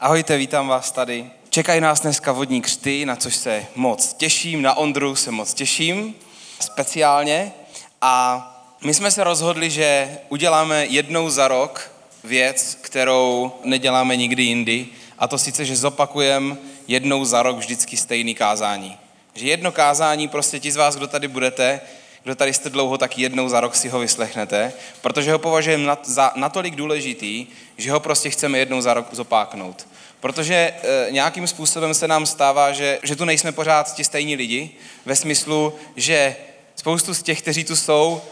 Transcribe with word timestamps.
Ahojte, 0.00 0.36
vítám 0.36 0.68
vás 0.68 0.92
tady. 0.92 1.30
Čekají 1.50 1.80
nás 1.80 2.00
dneska 2.00 2.32
vodní 2.32 2.62
křty, 2.62 3.06
na 3.06 3.16
což 3.16 3.36
se 3.36 3.66
moc 3.74 4.14
těším, 4.14 4.62
na 4.62 4.74
Ondru 4.74 5.14
se 5.14 5.30
moc 5.30 5.54
těším, 5.54 6.14
speciálně. 6.60 7.52
A 8.00 8.44
my 8.84 8.94
jsme 8.94 9.10
se 9.10 9.24
rozhodli, 9.24 9.70
že 9.70 10.18
uděláme 10.28 10.86
jednou 10.86 11.30
za 11.30 11.48
rok 11.48 11.90
věc, 12.24 12.78
kterou 12.80 13.52
neděláme 13.64 14.16
nikdy 14.16 14.42
jindy, 14.42 14.86
a 15.18 15.28
to 15.28 15.38
sice, 15.38 15.64
že 15.64 15.76
zopakujeme 15.76 16.56
jednou 16.88 17.24
za 17.24 17.42
rok 17.42 17.56
vždycky 17.56 17.96
stejný 17.96 18.34
kázání. 18.34 18.96
Že 19.34 19.48
jedno 19.48 19.72
kázání, 19.72 20.28
prostě 20.28 20.60
ti 20.60 20.72
z 20.72 20.76
vás, 20.76 20.96
kdo 20.96 21.06
tady 21.06 21.28
budete, 21.28 21.80
kdo 22.28 22.34
tady 22.34 22.54
jste 22.54 22.70
dlouho, 22.70 22.98
tak 22.98 23.18
jednou 23.18 23.48
za 23.48 23.60
rok 23.60 23.76
si 23.76 23.88
ho 23.88 23.98
vyslechnete, 23.98 24.72
protože 25.00 25.32
ho 25.32 25.38
považujeme 25.38 25.96
za 26.04 26.32
natolik 26.36 26.74
důležitý, 26.74 27.46
že 27.76 27.90
ho 27.92 28.00
prostě 28.00 28.30
chceme 28.30 28.58
jednou 28.58 28.80
za 28.80 28.94
rok 28.94 29.06
zopáknout. 29.12 29.88
Protože 30.20 30.54
e, 30.54 30.72
nějakým 31.10 31.46
způsobem 31.46 31.94
se 31.94 32.08
nám 32.08 32.26
stává, 32.26 32.72
že, 32.72 32.98
že 33.02 33.16
tu 33.16 33.24
nejsme 33.24 33.52
pořád 33.52 33.94
ti 33.94 34.04
stejní 34.04 34.36
lidi, 34.36 34.70
ve 35.06 35.16
smyslu, 35.16 35.74
že 35.96 36.36
spoustu 36.76 37.14
z 37.14 37.22
těch, 37.22 37.42
kteří 37.42 37.64
tu 37.64 37.76
jsou, 37.76 38.22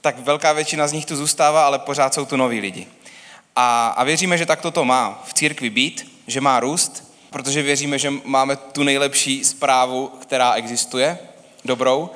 tak 0.00 0.18
velká 0.18 0.52
většina 0.52 0.88
z 0.88 0.92
nich 0.92 1.06
tu 1.06 1.16
zůstává, 1.16 1.66
ale 1.66 1.78
pořád 1.78 2.14
jsou 2.14 2.24
tu 2.24 2.36
noví 2.36 2.60
lidi. 2.60 2.86
A, 3.56 3.88
a 3.88 4.04
věříme, 4.04 4.38
že 4.38 4.46
tak 4.46 4.60
to 4.72 4.84
má 4.84 5.22
v 5.26 5.34
církvi 5.34 5.70
být, 5.70 6.22
že 6.26 6.40
má 6.40 6.60
růst, 6.60 7.12
protože 7.30 7.62
věříme, 7.62 7.98
že 7.98 8.12
máme 8.24 8.56
tu 8.56 8.82
nejlepší 8.82 9.44
zprávu, 9.44 10.06
která 10.20 10.52
existuje, 10.52 11.18
dobrou. 11.64 12.10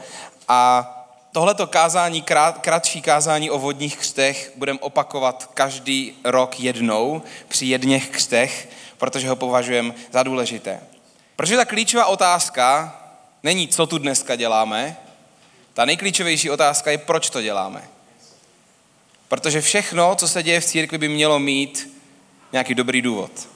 A 0.49 0.93
tohleto 1.37 1.67
kázání, 1.67 2.23
krát, 2.23 2.59
kratší 2.59 3.03
kázání 3.03 3.51
o 3.51 3.59
vodních 3.59 3.97
křtech 3.97 4.53
budeme 4.57 4.79
opakovat 4.79 5.51
každý 5.55 6.13
rok 6.25 6.61
jednou 6.61 7.23
při 7.49 7.67
jedněch 7.67 8.09
křtech, 8.09 8.69
protože 8.99 9.29
ho 9.29 9.37
považujeme 9.37 9.95
za 10.13 10.23
důležité. 10.23 10.81
Protože 11.37 11.57
ta 11.57 11.65
klíčová 11.65 12.07
otázka 12.07 12.97
není, 13.43 13.69
co 13.69 13.87
tu 13.87 13.99
dneska 13.99 14.37
děláme, 14.37 14.97
ta 15.75 15.85
nejklíčovější 15.85 16.51
otázka 16.51 16.91
je, 16.91 16.99
proč 16.99 17.31
to 17.31 17.43
děláme. 17.43 17.89
Protože 19.29 19.61
všechno, 19.61 20.15
co 20.15 20.29
se 20.29 20.43
děje 20.43 20.61
v 20.61 20.65
církvi, 20.65 20.99
by 20.99 21.09
mělo 21.09 21.39
mít 21.39 22.01
nějaký 22.53 22.75
dobrý 22.75 23.03
důvod. 23.03 23.49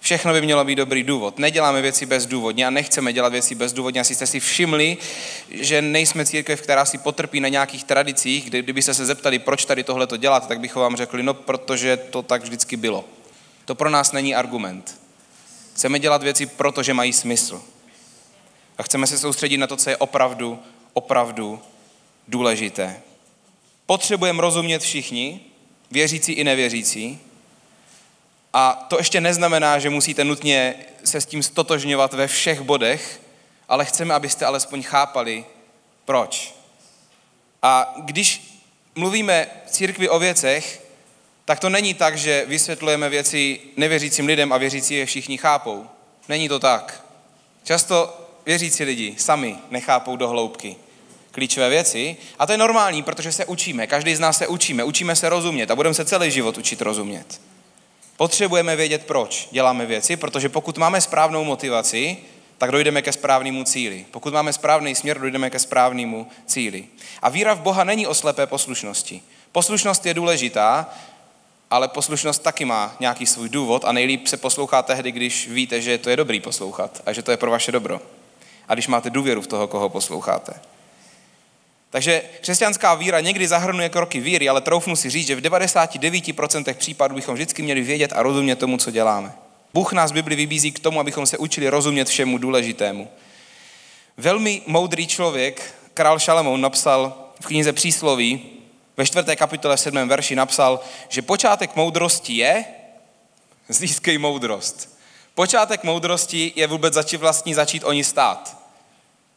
Všechno 0.00 0.32
by 0.32 0.40
mělo 0.40 0.64
být 0.64 0.74
dobrý 0.74 1.02
důvod. 1.02 1.38
Neděláme 1.38 1.82
věci 1.82 2.06
bezdůvodně 2.06 2.66
a 2.66 2.70
nechceme 2.70 3.12
dělat 3.12 3.32
věci 3.32 3.54
bezdůvodně. 3.54 4.00
Asi 4.00 4.14
jste 4.14 4.26
si 4.26 4.40
všimli, 4.40 4.96
že 5.50 5.82
nejsme 5.82 6.26
církev, 6.26 6.60
která 6.60 6.84
si 6.84 6.98
potrpí 6.98 7.40
na 7.40 7.48
nějakých 7.48 7.84
tradicích, 7.84 8.44
kdy, 8.44 8.62
kdybyste 8.62 8.94
se 8.94 9.06
zeptali, 9.06 9.38
proč 9.38 9.64
tady 9.64 9.84
tohle 9.84 10.06
to 10.06 10.16
dělat, 10.16 10.48
tak 10.48 10.60
bychom 10.60 10.82
vám 10.82 10.96
řekli, 10.96 11.22
no 11.22 11.34
protože 11.34 11.96
to 11.96 12.22
tak 12.22 12.42
vždycky 12.42 12.76
bylo. 12.76 13.04
To 13.64 13.74
pro 13.74 13.90
nás 13.90 14.12
není 14.12 14.34
argument. 14.34 15.00
Chceme 15.74 15.98
dělat 15.98 16.22
věci, 16.22 16.46
protože 16.46 16.94
mají 16.94 17.12
smysl. 17.12 17.62
A 18.78 18.82
chceme 18.82 19.06
se 19.06 19.18
soustředit 19.18 19.58
na 19.58 19.66
to, 19.66 19.76
co 19.76 19.90
je 19.90 19.96
opravdu, 19.96 20.58
opravdu 20.92 21.60
důležité. 22.28 23.00
Potřebujeme 23.86 24.42
rozumět 24.42 24.82
všichni, 24.82 25.40
věřící 25.90 26.32
i 26.32 26.44
nevěřící, 26.44 27.18
a 28.52 28.86
to 28.88 28.98
ještě 28.98 29.20
neznamená, 29.20 29.78
že 29.78 29.90
musíte 29.90 30.24
nutně 30.24 30.74
se 31.04 31.20
s 31.20 31.26
tím 31.26 31.42
stotožňovat 31.42 32.14
ve 32.14 32.26
všech 32.26 32.60
bodech, 32.60 33.20
ale 33.68 33.84
chceme, 33.84 34.14
abyste 34.14 34.46
alespoň 34.46 34.82
chápali, 34.82 35.44
proč. 36.04 36.54
A 37.62 37.94
když 38.04 38.60
mluvíme 38.94 39.46
v 39.66 39.70
církvi 39.70 40.08
o 40.08 40.18
věcech, 40.18 40.82
tak 41.44 41.60
to 41.60 41.68
není 41.68 41.94
tak, 41.94 42.18
že 42.18 42.44
vysvětlujeme 42.48 43.08
věci 43.08 43.60
nevěřícím 43.76 44.26
lidem 44.26 44.52
a 44.52 44.58
věřící 44.58 44.94
je 44.94 45.06
všichni 45.06 45.38
chápou. 45.38 45.86
Není 46.28 46.48
to 46.48 46.58
tak. 46.58 47.04
Často 47.64 48.20
věřící 48.46 48.84
lidi 48.84 49.14
sami 49.18 49.56
nechápou 49.70 50.16
do 50.16 50.28
hloubky 50.28 50.76
klíčové 51.32 51.68
věci 51.68 52.16
a 52.38 52.46
to 52.46 52.52
je 52.52 52.58
normální, 52.58 53.02
protože 53.02 53.32
se 53.32 53.44
učíme. 53.44 53.86
Každý 53.86 54.14
z 54.14 54.20
nás 54.20 54.38
se 54.38 54.46
učíme. 54.46 54.84
Učíme 54.84 55.16
se 55.16 55.28
rozumět 55.28 55.70
a 55.70 55.76
budeme 55.76 55.94
se 55.94 56.04
celý 56.04 56.30
život 56.30 56.58
učit 56.58 56.82
rozumět. 56.82 57.40
Potřebujeme 58.20 58.76
vědět, 58.76 59.06
proč 59.06 59.48
děláme 59.50 59.86
věci, 59.86 60.16
protože 60.16 60.48
pokud 60.48 60.78
máme 60.78 61.00
správnou 61.00 61.44
motivaci, 61.44 62.16
tak 62.58 62.70
dojdeme 62.70 63.02
ke 63.02 63.12
správnému 63.12 63.64
cíli. 63.64 64.06
Pokud 64.10 64.32
máme 64.32 64.52
správný 64.52 64.94
směr, 64.94 65.20
dojdeme 65.20 65.50
ke 65.50 65.58
správnému 65.58 66.26
cíli. 66.46 66.84
A 67.22 67.28
víra 67.28 67.54
v 67.54 67.60
Boha 67.60 67.84
není 67.84 68.06
o 68.06 68.14
slepé 68.14 68.46
poslušnosti. 68.46 69.22
Poslušnost 69.52 70.06
je 70.06 70.14
důležitá, 70.14 70.88
ale 71.70 71.88
poslušnost 71.88 72.42
taky 72.42 72.64
má 72.64 72.96
nějaký 73.00 73.26
svůj 73.26 73.48
důvod 73.48 73.84
a 73.84 73.92
nejlíp 73.92 74.26
se 74.26 74.36
poslouchá 74.36 74.82
tehdy, 74.82 75.12
když 75.12 75.48
víte, 75.48 75.80
že 75.80 75.98
to 75.98 76.10
je 76.10 76.16
dobrý 76.16 76.40
poslouchat 76.40 77.02
a 77.06 77.12
že 77.12 77.22
to 77.22 77.30
je 77.30 77.36
pro 77.36 77.50
vaše 77.50 77.72
dobro. 77.72 78.00
A 78.68 78.74
když 78.74 78.88
máte 78.88 79.10
důvěru 79.10 79.42
v 79.42 79.46
toho, 79.46 79.68
koho 79.68 79.88
posloucháte. 79.88 80.52
Takže 81.90 82.22
křesťanská 82.40 82.94
víra 82.94 83.20
někdy 83.20 83.48
zahrnuje 83.48 83.88
kroky 83.88 84.20
víry, 84.20 84.48
ale 84.48 84.60
troufnu 84.60 84.96
si 84.96 85.10
říct, 85.10 85.26
že 85.26 85.36
v 85.36 85.40
99% 85.40 86.74
případů 86.74 87.14
bychom 87.14 87.34
vždycky 87.34 87.62
měli 87.62 87.80
vědět 87.80 88.12
a 88.12 88.22
rozumět 88.22 88.56
tomu, 88.56 88.76
co 88.76 88.90
děláme. 88.90 89.32
Bůh 89.74 89.92
nás 89.92 90.12
Bibli 90.12 90.36
vybízí 90.36 90.72
k 90.72 90.78
tomu, 90.78 91.00
abychom 91.00 91.26
se 91.26 91.38
učili 91.38 91.68
rozumět 91.68 92.08
všemu 92.08 92.38
důležitému. 92.38 93.08
Velmi 94.16 94.62
moudrý 94.66 95.06
člověk, 95.06 95.74
král 95.94 96.18
Šalamoun, 96.18 96.60
napsal 96.60 97.28
v 97.40 97.46
knize 97.46 97.72
Přísloví, 97.72 98.42
ve 98.96 99.06
čtvrté 99.06 99.36
kapitole 99.36 99.76
v 99.76 99.80
sedmém 99.80 100.08
verši 100.08 100.36
napsal, 100.36 100.80
že 101.08 101.22
počátek 101.22 101.76
moudrosti 101.76 102.32
je, 102.32 102.64
získej 103.68 104.18
moudrost. 104.18 104.98
Počátek 105.34 105.84
moudrosti 105.84 106.52
je 106.56 106.66
vůbec 106.66 106.94
začít 106.94 107.16
vlastní 107.16 107.54
začít 107.54 107.84
o 107.84 107.92
ní 107.92 108.04
stát. 108.04 108.56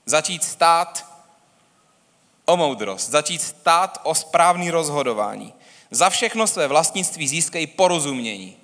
Začít 0.05 0.43
stát 0.43 1.12
o 2.45 2.57
moudrost, 2.57 3.09
začít 3.09 3.41
stát 3.41 3.99
o 4.03 4.15
správný 4.15 4.71
rozhodování. 4.71 5.53
Za 5.91 6.09
všechno 6.09 6.47
své 6.47 6.67
vlastnictví 6.67 7.27
získají 7.27 7.67
porozumění. 7.67 8.57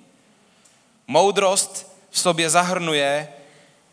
Moudrost 1.06 1.96
v 2.10 2.18
sobě 2.18 2.50
zahrnuje 2.50 3.28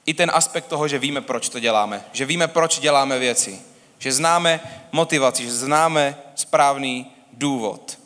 i 0.05 0.13
ten 0.13 0.31
aspekt 0.33 0.67
toho, 0.67 0.87
že 0.87 0.99
víme, 0.99 1.21
proč 1.21 1.49
to 1.49 1.59
děláme. 1.59 2.05
Že 2.13 2.25
víme, 2.25 2.47
proč 2.47 2.79
děláme 2.79 3.19
věci. 3.19 3.59
Že 3.99 4.11
známe 4.11 4.59
motivaci, 4.91 5.43
že 5.43 5.51
známe 5.53 6.17
správný 6.35 7.11
důvod. 7.33 7.99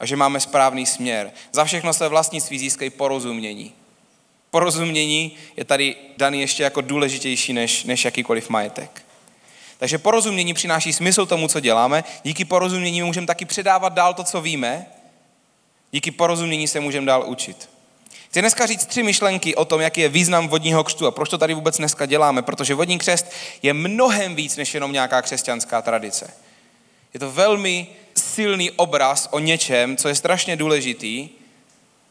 A 0.00 0.06
že 0.06 0.16
máme 0.16 0.40
správný 0.40 0.86
směr. 0.86 1.32
Za 1.52 1.64
všechno 1.64 1.92
své 1.92 2.08
vlastnictví 2.08 2.58
získají 2.58 2.90
porozumění. 2.90 3.72
Porozumění 4.50 5.36
je 5.56 5.64
tady 5.64 5.96
daný 6.16 6.40
ještě 6.40 6.62
jako 6.62 6.80
důležitější 6.80 7.52
než, 7.52 7.84
než 7.84 8.04
jakýkoliv 8.04 8.48
majetek. 8.48 9.05
Takže 9.78 9.98
porozumění 9.98 10.54
přináší 10.54 10.92
smysl 10.92 11.26
tomu, 11.26 11.48
co 11.48 11.60
děláme. 11.60 12.04
Díky 12.22 12.44
porozumění 12.44 13.02
můžeme 13.02 13.26
taky 13.26 13.44
předávat 13.44 13.92
dál 13.92 14.14
to, 14.14 14.24
co 14.24 14.40
víme. 14.40 14.86
Díky 15.92 16.10
porozumění 16.10 16.68
se 16.68 16.80
můžeme 16.80 17.06
dál 17.06 17.24
učit. 17.26 17.68
Chci 18.28 18.40
dneska 18.40 18.66
říct 18.66 18.86
tři 18.86 19.02
myšlenky 19.02 19.54
o 19.54 19.64
tom, 19.64 19.80
jaký 19.80 20.00
je 20.00 20.08
význam 20.08 20.48
vodního 20.48 20.84
křtu 20.84 21.06
a 21.06 21.10
proč 21.10 21.28
to 21.28 21.38
tady 21.38 21.54
vůbec 21.54 21.76
dneska 21.76 22.06
děláme, 22.06 22.42
protože 22.42 22.74
vodní 22.74 22.98
křest 22.98 23.26
je 23.62 23.72
mnohem 23.72 24.34
víc 24.34 24.56
než 24.56 24.74
jenom 24.74 24.92
nějaká 24.92 25.22
křesťanská 25.22 25.82
tradice. 25.82 26.34
Je 27.14 27.20
to 27.20 27.30
velmi 27.30 27.86
silný 28.14 28.70
obraz 28.70 29.28
o 29.30 29.38
něčem, 29.38 29.96
co 29.96 30.08
je 30.08 30.14
strašně 30.14 30.56
důležitý 30.56 31.28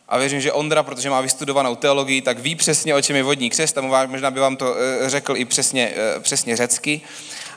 a 0.10 0.18
věřím, 0.18 0.42
že 0.42 0.52
Ondra, 0.52 0.84
protože 0.84 1.10
má 1.10 1.22
vystudovanou 1.22 1.76
teologii, 1.76 2.22
tak 2.22 2.40
ví 2.40 2.56
přesně, 2.56 2.96
o 2.96 3.02
čem 3.02 3.16
je 3.16 3.24
vodní 3.24 3.50
křest 3.50 3.78
a 3.78 4.06
možná 4.08 4.32
by 4.32 4.40
vám 4.40 4.58
to 4.58 4.76
eh, 4.76 5.10
řekl 5.10 5.38
i 5.38 5.46
přesně, 5.46 5.94
eh, 5.96 6.20
přesně 6.20 6.58
řecky 6.58 7.02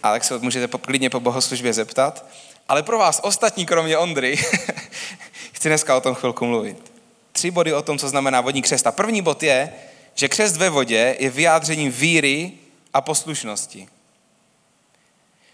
a 0.03 0.13
tak 0.13 0.25
se 0.25 0.39
můžete 0.39 0.79
klidně 0.79 1.11
po 1.11 1.21
bohoslužbě 1.21 1.73
zeptat. 1.73 2.27
Ale 2.69 2.83
pro 2.83 2.99
vás 2.99 3.21
ostatní, 3.23 3.67
kromě 3.67 3.99
Ondry, 3.99 4.37
chci 5.53 5.69
dneska 5.69 5.97
o 5.97 6.01
tom 6.01 6.15
chvilku 6.15 6.47
mluvit. 6.47 6.93
Tři 7.33 7.51
body 7.51 7.75
o 7.75 7.83
tom, 7.83 7.99
co 7.99 8.09
znamená 8.09 8.41
vodní 8.41 8.63
křest. 8.63 8.87
A 8.87 8.93
první 8.93 9.23
bod 9.23 9.43
je, 9.43 9.73
že 10.15 10.29
křest 10.29 10.57
ve 10.57 10.71
vodě 10.71 11.17
je 11.19 11.31
vyjádřením 11.31 11.93
víry 11.93 12.53
a 12.95 13.01
poslušnosti. 13.01 13.89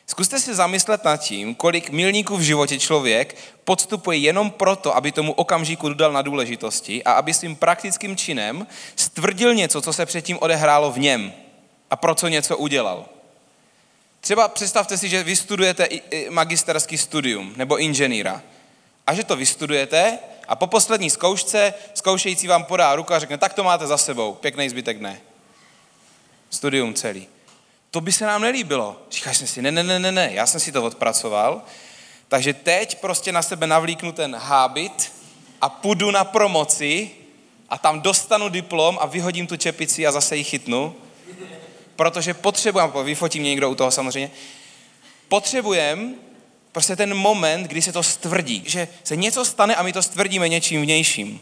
Zkuste 0.07 0.41
si 0.41 0.55
zamyslet 0.55 1.05
nad 1.05 1.17
tím, 1.17 1.55
kolik 1.55 1.91
milníků 1.91 2.37
v 2.37 2.41
životě 2.41 2.79
člověk 2.79 3.37
podstupuje 3.65 4.19
jenom 4.19 4.51
proto, 4.51 4.97
aby 4.97 5.13
tomu 5.13 5.33
okamžiku 5.33 5.89
dodal 5.89 6.13
na 6.13 6.23
důležitosti 6.23 7.05
a 7.05 7.13
aby 7.13 7.35
svým 7.35 7.57
praktickým 7.57 8.17
činem 8.17 8.67
stvrdil 8.97 9.55
něco, 9.55 9.81
co 9.81 9.93
se 9.93 10.07
předtím 10.07 10.39
odehrálo 10.41 10.93
v 10.93 10.99
něm 10.99 11.33
a 11.91 11.97
pro 11.97 12.15
co 12.15 12.29
něco 12.29 12.57
udělal. 12.57 13.07
Třeba 14.21 14.49
představte 14.49 14.99
si, 14.99 15.09
že 15.09 15.23
vystudujete 15.23 15.89
magisterský 16.31 16.99
studium 16.99 17.53
nebo 17.57 17.79
inženýra 17.79 18.43
a 19.07 19.15
že 19.15 19.25
to 19.25 19.37
vystudujete 19.37 20.19
a 20.49 20.57
po 20.57 20.67
poslední 20.67 21.11
zkoušce 21.11 21.75
zkoušející 21.95 22.47
vám 22.47 22.65
podá 22.65 22.97
ruku 22.97 23.15
a 23.15 23.19
řekne, 23.19 23.39
tak 23.39 23.55
to 23.55 23.65
máte 23.65 23.87
za 23.87 23.99
sebou, 23.99 24.35
pěkný 24.35 24.69
zbytek 24.69 25.01
ne. 25.01 25.21
Studium 26.51 26.95
celý. 26.95 27.34
To 27.95 28.01
by 28.01 28.13
se 28.13 28.27
nám 28.27 28.43
nelíbilo. 28.43 28.97
Říkáš 29.11 29.37
si, 29.37 29.63
ne, 29.63 29.73
ne, 29.73 29.83
ne, 29.83 29.99
ne, 29.99 30.13
ne, 30.13 30.31
já 30.33 30.47
jsem 30.47 30.61
si 30.61 30.73
to 30.73 30.85
odpracoval, 30.85 31.63
takže 32.29 32.55
teď 32.55 33.01
prostě 33.01 33.33
na 33.33 33.43
sebe 33.43 33.67
navlíknu 33.67 34.13
ten 34.13 34.37
hábit 34.37 35.13
a 35.61 35.69
půjdu 35.69 36.11
na 36.11 36.25
promoci 36.25 37.11
a 37.69 37.79
tam 37.79 38.01
dostanu 38.01 38.49
diplom 38.49 38.99
a 39.01 39.07
vyhodím 39.07 39.47
tu 39.47 39.57
čepici 39.57 40.07
a 40.07 40.13
zase 40.13 40.37
ji 40.37 40.45
chytnu, 40.45 40.95
protože 41.97 42.35
potřebujeme, 42.35 43.05
vyfotí 43.05 43.41
mě 43.41 43.51
někdo 43.51 43.71
u 43.71 43.75
toho 43.75 43.91
samozřejmě, 43.91 44.31
potřebujeme 45.29 46.15
prostě 46.73 46.97
ten 46.97 47.15
moment, 47.15 47.63
kdy 47.63 47.83
se 47.83 47.93
to 47.93 48.03
stvrdí, 48.03 48.63
že 48.67 48.89
se 49.05 49.17
něco 49.17 49.45
stane 49.45 49.77
a 49.77 49.83
my 49.83 49.93
to 49.93 50.03
stvrdíme 50.03 50.49
něčím 50.49 50.83
vnějším. 50.83 51.41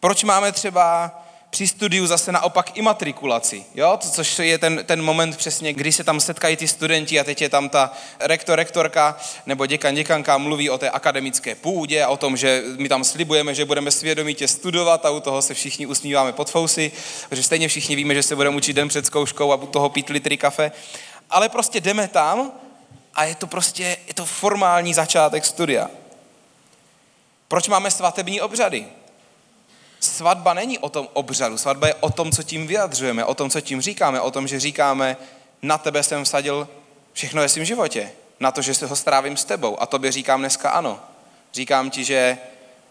Proč 0.00 0.24
máme 0.24 0.52
třeba 0.52 1.10
při 1.52 1.68
studiu 1.68 2.06
zase 2.06 2.32
naopak 2.32 2.76
imatrikulaci, 2.76 3.64
jo? 3.74 3.98
což 4.00 4.38
je 4.38 4.58
ten, 4.58 4.80
ten 4.84 5.02
moment 5.02 5.36
přesně, 5.36 5.72
kdy 5.72 5.92
se 5.92 6.04
tam 6.04 6.20
setkají 6.20 6.56
ty 6.56 6.68
studenti 6.68 7.20
a 7.20 7.24
teď 7.24 7.42
je 7.42 7.48
tam 7.48 7.68
ta 7.68 7.92
rektor, 8.20 8.56
rektorka 8.58 9.16
nebo 9.46 9.66
děkan, 9.66 9.94
děkanka 9.94 10.38
mluví 10.38 10.70
o 10.70 10.78
té 10.78 10.90
akademické 10.90 11.54
půdě 11.54 12.04
a 12.04 12.08
o 12.08 12.16
tom, 12.16 12.36
že 12.36 12.62
my 12.76 12.88
tam 12.88 13.04
slibujeme, 13.04 13.54
že 13.54 13.64
budeme 13.64 13.90
svědomitě 13.90 14.48
studovat 14.48 15.06
a 15.06 15.10
u 15.10 15.20
toho 15.20 15.42
se 15.42 15.54
všichni 15.54 15.86
usmíváme 15.86 16.32
pod 16.32 16.50
fousy, 16.50 16.92
protože 17.28 17.42
stejně 17.42 17.68
všichni 17.68 17.96
víme, 17.96 18.14
že 18.14 18.22
se 18.22 18.36
budeme 18.36 18.56
učit 18.56 18.72
den 18.72 18.88
před 18.88 19.06
zkouškou 19.06 19.52
a 19.52 19.56
u 19.56 19.66
toho 19.66 19.88
pít 19.88 20.08
litry 20.08 20.36
kafe. 20.36 20.72
Ale 21.30 21.48
prostě 21.48 21.80
jdeme 21.80 22.08
tam 22.08 22.52
a 23.14 23.24
je 23.24 23.34
to 23.34 23.46
prostě, 23.46 23.96
je 24.06 24.14
to 24.14 24.24
formální 24.24 24.94
začátek 24.94 25.46
studia. 25.46 25.90
Proč 27.48 27.68
máme 27.68 27.90
svatební 27.90 28.40
obřady? 28.40 28.86
Svatba 30.02 30.54
není 30.54 30.78
o 30.78 30.88
tom 30.88 31.08
obřadu, 31.12 31.58
svatba 31.58 31.86
je 31.86 31.94
o 31.94 32.10
tom, 32.10 32.32
co 32.32 32.42
tím 32.42 32.66
vyjadřujeme, 32.66 33.24
o 33.24 33.34
tom, 33.34 33.50
co 33.50 33.60
tím 33.60 33.80
říkáme, 33.80 34.20
o 34.20 34.30
tom, 34.30 34.48
že 34.48 34.60
říkáme, 34.60 35.16
na 35.62 35.78
tebe 35.78 36.02
jsem 36.02 36.24
vsadil 36.24 36.68
všechno 37.12 37.42
ve 37.42 37.48
svém 37.48 37.64
životě, 37.64 38.12
na 38.40 38.52
to, 38.52 38.62
že 38.62 38.74
se 38.74 38.86
ho 38.86 38.96
strávím 38.96 39.36
s 39.36 39.44
tebou 39.44 39.82
a 39.82 39.86
tobě 39.86 40.12
říkám 40.12 40.40
dneska 40.40 40.70
ano. 40.70 41.00
Říkám 41.52 41.90
ti, 41.90 42.04
že, 42.04 42.38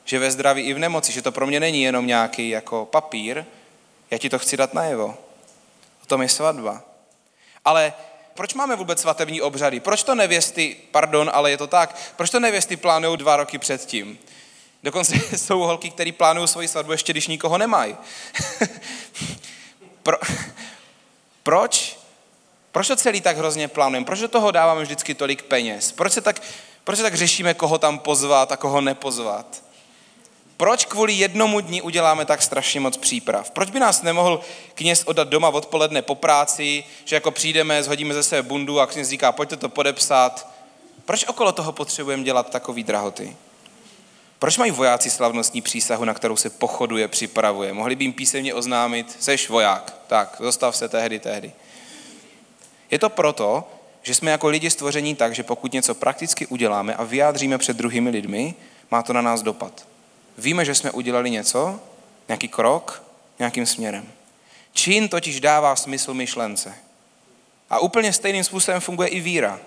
že 0.05 0.19
ve 0.19 0.31
zdraví 0.31 0.61
i 0.61 0.73
v 0.73 0.79
nemoci, 0.79 1.11
že 1.11 1.21
to 1.21 1.31
pro 1.31 1.47
mě 1.47 1.59
není 1.59 1.83
jenom 1.83 2.07
nějaký 2.07 2.49
jako 2.49 2.85
papír, 2.85 3.45
já 4.11 4.17
ti 4.17 4.29
to 4.29 4.39
chci 4.39 4.57
dát 4.57 4.73
najevo. 4.73 5.17
O 6.03 6.05
tom 6.07 6.21
je 6.21 6.29
svatba. 6.29 6.83
Ale 7.65 7.93
proč 8.33 8.53
máme 8.53 8.75
vůbec 8.75 9.01
svatební 9.01 9.41
obřady? 9.41 9.79
Proč 9.79 10.03
to 10.03 10.15
nevěsty, 10.15 10.77
pardon, 10.91 11.31
ale 11.33 11.51
je 11.51 11.57
to 11.57 11.67
tak, 11.67 11.95
proč 12.15 12.29
to 12.29 12.39
nevěsty 12.39 12.77
plánují 12.77 13.17
dva 13.17 13.37
roky 13.37 13.57
předtím? 13.57 14.19
Dokonce 14.83 15.15
jsou 15.37 15.59
holky, 15.59 15.89
které 15.89 16.11
plánují 16.11 16.47
svoji 16.47 16.67
svatbu 16.67 16.91
ještě, 16.91 17.13
když 17.13 17.27
nikoho 17.27 17.57
nemají. 17.57 17.97
Pro, 20.03 20.17
proč? 21.43 21.99
Proč 22.71 22.87
to 22.87 22.95
celý 22.95 23.21
tak 23.21 23.37
hrozně 23.37 23.67
plánujeme? 23.67 24.05
Proč 24.05 24.19
do 24.19 24.27
toho 24.27 24.51
dáváme 24.51 24.81
vždycky 24.81 25.15
tolik 25.15 25.43
peněz? 25.43 25.91
Proč 25.91 26.13
se 26.13 26.21
tak, 26.21 26.41
proč 26.83 26.97
se 26.97 27.03
tak 27.03 27.15
řešíme, 27.15 27.53
koho 27.53 27.77
tam 27.77 27.99
pozvat 27.99 28.51
a 28.51 28.57
koho 28.57 28.81
nepozvat? 28.81 29.63
Proč 30.57 30.85
kvůli 30.85 31.13
jednomu 31.13 31.59
dní 31.59 31.81
uděláme 31.81 32.25
tak 32.25 32.41
strašně 32.41 32.79
moc 32.79 32.97
příprav? 32.97 33.51
Proč 33.51 33.69
by 33.69 33.79
nás 33.79 34.01
nemohl 34.01 34.41
kněz 34.73 35.03
odat 35.05 35.27
doma 35.27 35.49
odpoledne 35.49 36.01
po 36.01 36.15
práci, 36.15 36.83
že 37.05 37.15
jako 37.15 37.31
přijdeme, 37.31 37.83
zhodíme 37.83 38.13
ze 38.13 38.23
sebe 38.23 38.43
bundu 38.43 38.79
a 38.79 38.87
kněz 38.87 39.09
říká, 39.09 39.31
pojďte 39.31 39.57
to 39.57 39.69
podepsat. 39.69 40.47
Proč 41.05 41.25
okolo 41.25 41.51
toho 41.51 41.71
potřebujeme 41.71 42.23
dělat 42.23 42.49
takový 42.49 42.83
drahoty? 42.83 43.35
Proč 44.41 44.57
mají 44.57 44.71
vojáci 44.71 45.09
slavnostní 45.09 45.61
přísahu, 45.61 46.05
na 46.05 46.13
kterou 46.13 46.35
se 46.35 46.49
pochoduje, 46.49 47.07
připravuje? 47.07 47.73
Mohli 47.73 47.95
by 47.95 48.03
jim 48.03 48.13
písemně 48.13 48.53
oznámit, 48.53 49.17
seš 49.19 49.49
voják, 49.49 49.95
tak, 50.07 50.35
zostav 50.39 50.75
se 50.75 50.89
tehdy, 50.89 51.19
tehdy. 51.19 51.51
Je 52.91 52.99
to 52.99 53.09
proto, 53.09 53.71
že 54.01 54.15
jsme 54.15 54.31
jako 54.31 54.47
lidi 54.47 54.69
stvoření 54.69 55.15
tak, 55.15 55.35
že 55.35 55.43
pokud 55.43 55.73
něco 55.73 55.95
prakticky 55.95 56.47
uděláme 56.47 56.95
a 56.95 57.03
vyjádříme 57.03 57.57
před 57.57 57.77
druhými 57.77 58.09
lidmi, 58.09 58.55
má 58.91 59.03
to 59.03 59.13
na 59.13 59.21
nás 59.21 59.41
dopad. 59.41 59.87
Víme, 60.37 60.65
že 60.65 60.75
jsme 60.75 60.91
udělali 60.91 61.29
něco, 61.29 61.79
nějaký 62.27 62.47
krok, 62.47 63.03
nějakým 63.39 63.65
směrem. 63.65 64.07
Čin 64.73 65.09
totiž 65.09 65.39
dává 65.39 65.75
smysl 65.75 66.13
myšlence. 66.13 66.73
A 67.69 67.79
úplně 67.79 68.13
stejným 68.13 68.43
způsobem 68.43 68.81
funguje 68.81 69.09
i 69.09 69.19
víra. 69.19 69.59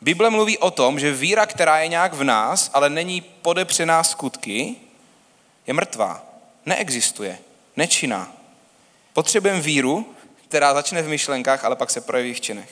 Bible 0.00 0.30
mluví 0.30 0.58
o 0.58 0.70
tom, 0.70 1.00
že 1.00 1.12
víra, 1.12 1.46
která 1.46 1.78
je 1.78 1.88
nějak 1.88 2.14
v 2.14 2.24
nás, 2.24 2.70
ale 2.72 2.90
není 2.90 3.20
podepřená 3.20 4.04
skutky, 4.04 4.76
je 5.66 5.74
mrtvá. 5.74 6.26
Neexistuje. 6.66 7.38
Nečinná. 7.76 8.32
Potřebujeme 9.12 9.60
víru, 9.60 10.14
která 10.48 10.74
začne 10.74 11.02
v 11.02 11.08
myšlenkách, 11.08 11.64
ale 11.64 11.76
pak 11.76 11.90
se 11.90 12.00
projeví 12.00 12.34
v 12.34 12.40
činech. 12.40 12.70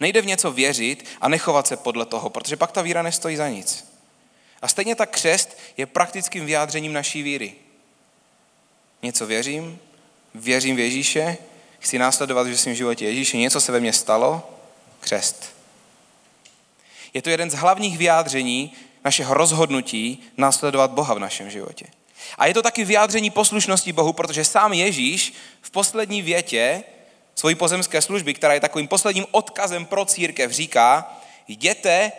Nejde 0.00 0.22
v 0.22 0.26
něco 0.26 0.52
věřit 0.52 1.08
a 1.20 1.28
nechovat 1.28 1.66
se 1.66 1.76
podle 1.76 2.06
toho, 2.06 2.30
protože 2.30 2.56
pak 2.56 2.72
ta 2.72 2.82
víra 2.82 3.02
nestojí 3.02 3.36
za 3.36 3.48
nic. 3.48 3.88
A 4.62 4.68
stejně 4.68 4.94
tak 4.94 5.10
křest 5.10 5.58
je 5.76 5.86
praktickým 5.86 6.46
vyjádřením 6.46 6.92
naší 6.92 7.22
víry. 7.22 7.54
Něco 9.02 9.26
věřím, 9.26 9.78
věřím 10.34 10.76
v 10.76 10.78
Ježíše, 10.78 11.36
chci 11.78 11.98
následovat 11.98 12.46
v 12.46 12.56
svém 12.56 12.74
životě 12.74 13.04
Ježíše, 13.04 13.36
něco 13.36 13.60
se 13.60 13.72
ve 13.72 13.80
mně 13.80 13.92
stalo, 13.92 14.50
křest. 15.00 15.57
Je 17.14 17.22
to 17.22 17.30
jeden 17.30 17.50
z 17.50 17.54
hlavních 17.54 17.98
vyjádření 17.98 18.72
našeho 19.04 19.34
rozhodnutí 19.34 20.22
následovat 20.36 20.90
Boha 20.90 21.14
v 21.14 21.18
našem 21.18 21.50
životě. 21.50 21.86
A 22.38 22.46
je 22.46 22.54
to 22.54 22.62
taky 22.62 22.84
vyjádření 22.84 23.30
poslušnosti 23.30 23.92
Bohu, 23.92 24.12
protože 24.12 24.44
sám 24.44 24.72
Ježíš 24.72 25.32
v 25.62 25.70
poslední 25.70 26.22
větě 26.22 26.82
svojí 27.34 27.54
pozemské 27.54 28.02
služby, 28.02 28.34
která 28.34 28.54
je 28.54 28.60
takovým 28.60 28.88
posledním 28.88 29.26
odkazem 29.30 29.86
pro 29.86 30.04
církev, 30.04 30.50
říká, 30.50 31.18
jděte 31.48 32.12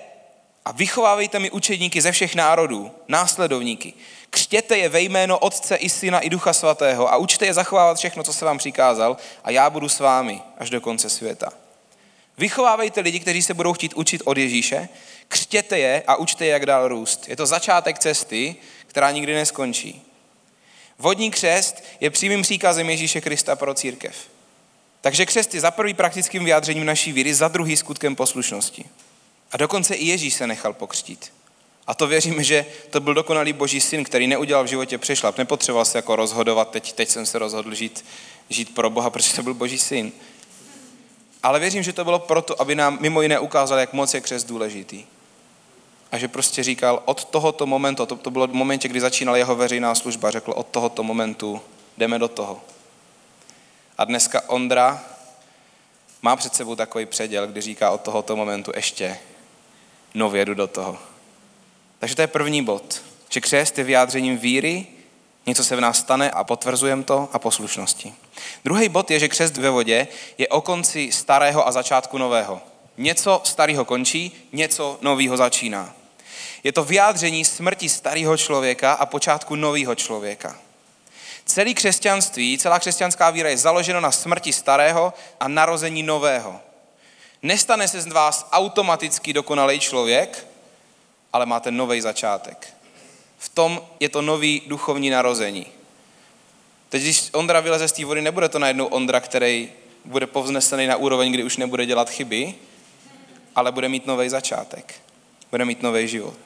a 0.65 0.71
vychovávejte 0.71 1.39
mi 1.39 1.51
učedníky 1.51 2.01
ze 2.01 2.11
všech 2.11 2.35
národů, 2.35 2.91
následovníky. 3.07 3.93
Křtěte 4.29 4.77
je 4.77 4.89
ve 4.89 5.01
jméno 5.01 5.39
Otce 5.39 5.75
i 5.75 5.89
Syna 5.89 6.19
i 6.19 6.29
Ducha 6.29 6.53
Svatého 6.53 7.13
a 7.13 7.17
učte 7.17 7.45
je 7.45 7.53
zachovávat 7.53 7.97
všechno, 7.97 8.23
co 8.23 8.33
se 8.33 8.45
vám 8.45 8.57
přikázal 8.57 9.17
a 9.43 9.51
já 9.51 9.69
budu 9.69 9.89
s 9.89 9.99
vámi 9.99 10.41
až 10.57 10.69
do 10.69 10.81
konce 10.81 11.09
světa. 11.09 11.49
Vychovávejte 12.39 13.01
lidi, 13.01 13.19
kteří 13.19 13.41
se 13.41 13.53
budou 13.53 13.73
chtít 13.73 13.93
učit 13.95 14.21
od 14.25 14.37
Ježíše, 14.37 14.89
křtěte 15.27 15.79
je 15.79 16.03
a 16.07 16.15
učte 16.15 16.45
je, 16.45 16.51
jak 16.51 16.65
dál 16.65 16.87
růst. 16.87 17.27
Je 17.27 17.35
to 17.35 17.45
začátek 17.45 17.99
cesty, 17.99 18.55
která 18.87 19.11
nikdy 19.11 19.33
neskončí. 19.33 20.01
Vodní 20.99 21.31
křest 21.31 21.83
je 21.99 22.09
přímým 22.09 22.41
příkazem 22.41 22.89
Ježíše 22.89 23.21
Krista 23.21 23.55
pro 23.55 23.73
církev. 23.73 24.15
Takže 25.01 25.25
křest 25.25 25.53
je 25.53 25.61
za 25.61 25.71
prvý 25.71 25.93
praktickým 25.93 26.43
vyjádřením 26.43 26.85
naší 26.85 27.11
víry, 27.11 27.33
za 27.33 27.47
druhý 27.47 27.77
skutkem 27.77 28.15
poslušnosti. 28.15 28.85
A 29.51 29.57
dokonce 29.57 29.95
i 29.95 30.05
Ježíš 30.05 30.33
se 30.33 30.47
nechal 30.47 30.73
pokřtít. 30.73 31.31
A 31.87 31.93
to 31.93 32.07
věříme, 32.07 32.43
že 32.43 32.65
to 32.89 32.99
byl 32.99 33.13
dokonalý 33.13 33.53
boží 33.53 33.81
syn, 33.81 34.03
který 34.03 34.27
neudělal 34.27 34.63
v 34.63 34.67
životě 34.67 34.97
přešlap. 34.97 35.37
Nepotřeboval 35.37 35.85
se 35.85 35.97
jako 35.97 36.15
rozhodovat, 36.15 36.71
teď, 36.71 36.93
teď 36.93 37.09
jsem 37.09 37.25
se 37.25 37.39
rozhodl 37.39 37.75
žít, 37.75 38.05
žít 38.49 38.75
pro 38.75 38.89
Boha, 38.89 39.09
protože 39.09 39.33
to 39.33 39.43
byl 39.43 39.53
boží 39.53 39.79
syn. 39.79 40.11
Ale 41.43 41.59
věřím, 41.59 41.83
že 41.83 41.93
to 41.93 42.03
bylo 42.03 42.19
proto, 42.19 42.61
aby 42.61 42.75
nám 42.75 42.97
mimo 43.01 43.21
jiné 43.21 43.39
ukázal, 43.39 43.79
jak 43.79 43.93
moc 43.93 44.13
je 44.13 44.21
křest 44.21 44.47
důležitý. 44.47 45.05
A 46.11 46.17
že 46.17 46.27
prostě 46.27 46.63
říkal, 46.63 47.01
od 47.05 47.25
tohoto 47.25 47.65
momentu, 47.65 48.05
to, 48.05 48.15
to 48.15 48.31
bylo 48.31 48.47
v 48.47 48.53
momentě, 48.53 48.87
kdy 48.87 49.01
začínala 49.01 49.37
jeho 49.37 49.55
veřejná 49.55 49.95
služba, 49.95 50.31
řekl, 50.31 50.51
od 50.51 50.67
tohoto 50.67 51.03
momentu 51.03 51.61
jdeme 51.97 52.19
do 52.19 52.27
toho. 52.27 52.61
A 53.97 54.05
dneska 54.05 54.49
Ondra 54.49 55.03
má 56.21 56.35
před 56.35 56.55
sebou 56.55 56.75
takový 56.75 57.05
předěl, 57.05 57.47
kdy 57.47 57.61
říká 57.61 57.91
od 57.91 58.01
tohoto 58.01 58.35
momentu 58.35 58.71
ještě 58.75 59.19
nově 60.13 60.45
jdu 60.45 60.53
do 60.53 60.67
toho. 60.67 60.97
Takže 61.99 62.15
to 62.15 62.21
je 62.21 62.27
první 62.27 62.63
bod. 62.63 63.01
Že 63.29 63.41
křest 63.41 63.77
je 63.77 63.83
vyjádřením 63.83 64.37
víry, 64.37 64.87
něco 65.45 65.63
se 65.63 65.75
v 65.75 65.81
nás 65.81 65.97
stane 65.97 66.31
a 66.31 66.43
potvrzujeme 66.43 67.03
to 67.03 67.29
a 67.33 67.39
poslušnosti. 67.39 68.13
Druhý 68.65 68.89
bod 68.89 69.11
je, 69.11 69.19
že 69.19 69.27
křest 69.27 69.57
ve 69.57 69.69
vodě 69.69 70.07
je 70.37 70.47
o 70.47 70.61
konci 70.61 71.11
starého 71.11 71.67
a 71.67 71.71
začátku 71.71 72.17
nového. 72.17 72.61
Něco 72.97 73.41
starého 73.43 73.85
končí, 73.85 74.47
něco 74.51 74.97
nového 75.01 75.37
začíná. 75.37 75.93
Je 76.63 76.71
to 76.71 76.83
vyjádření 76.83 77.45
smrti 77.45 77.89
starého 77.89 78.37
člověka 78.37 78.93
a 78.93 79.05
počátku 79.05 79.55
nového 79.55 79.95
člověka. 79.95 80.59
Celý 81.45 81.75
křesťanství, 81.75 82.57
celá 82.57 82.79
křesťanská 82.79 83.29
víra 83.29 83.49
je 83.49 83.57
založena 83.57 83.99
na 83.99 84.11
smrti 84.11 84.53
starého 84.53 85.13
a 85.39 85.47
narození 85.47 86.03
nového. 86.03 86.59
Nestane 87.41 87.87
se 87.87 88.01
z 88.01 88.07
vás 88.07 88.47
automaticky 88.51 89.33
dokonalý 89.33 89.79
člověk, 89.79 90.47
ale 91.33 91.45
máte 91.45 91.71
nový 91.71 92.01
začátek. 92.01 92.73
V 93.39 93.49
tom 93.49 93.81
je 93.99 94.09
to 94.09 94.21
nový 94.21 94.61
duchovní 94.67 95.09
narození. 95.09 95.65
Teď, 96.89 97.01
když 97.01 97.29
Ondra 97.33 97.59
vyleze 97.59 97.87
z 97.87 97.91
té 97.91 98.05
vody, 98.05 98.21
nebude 98.21 98.49
to 98.49 98.59
najednou 98.59 98.85
Ondra, 98.85 99.19
který 99.19 99.71
bude 100.05 100.27
povznesený 100.27 100.87
na 100.87 100.95
úroveň, 100.95 101.31
kdy 101.31 101.43
už 101.43 101.57
nebude 101.57 101.85
dělat 101.85 102.09
chyby, 102.09 102.55
ale 103.55 103.71
bude 103.71 103.89
mít 103.89 104.05
nový 104.05 104.29
začátek. 104.29 104.95
Bude 105.51 105.65
mít 105.65 105.81
nový 105.81 106.07
život. 106.07 106.37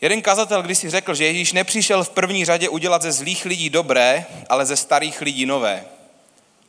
Jeden 0.00 0.22
kazatel 0.22 0.62
když 0.62 0.78
si 0.78 0.90
řekl, 0.90 1.14
že 1.14 1.24
Ježíš 1.24 1.52
nepřišel 1.52 2.04
v 2.04 2.10
první 2.10 2.44
řadě 2.44 2.68
udělat 2.68 3.02
ze 3.02 3.12
zlých 3.12 3.44
lidí 3.44 3.70
dobré, 3.70 4.26
ale 4.48 4.66
ze 4.66 4.76
starých 4.76 5.20
lidí 5.20 5.46
nové. 5.46 5.84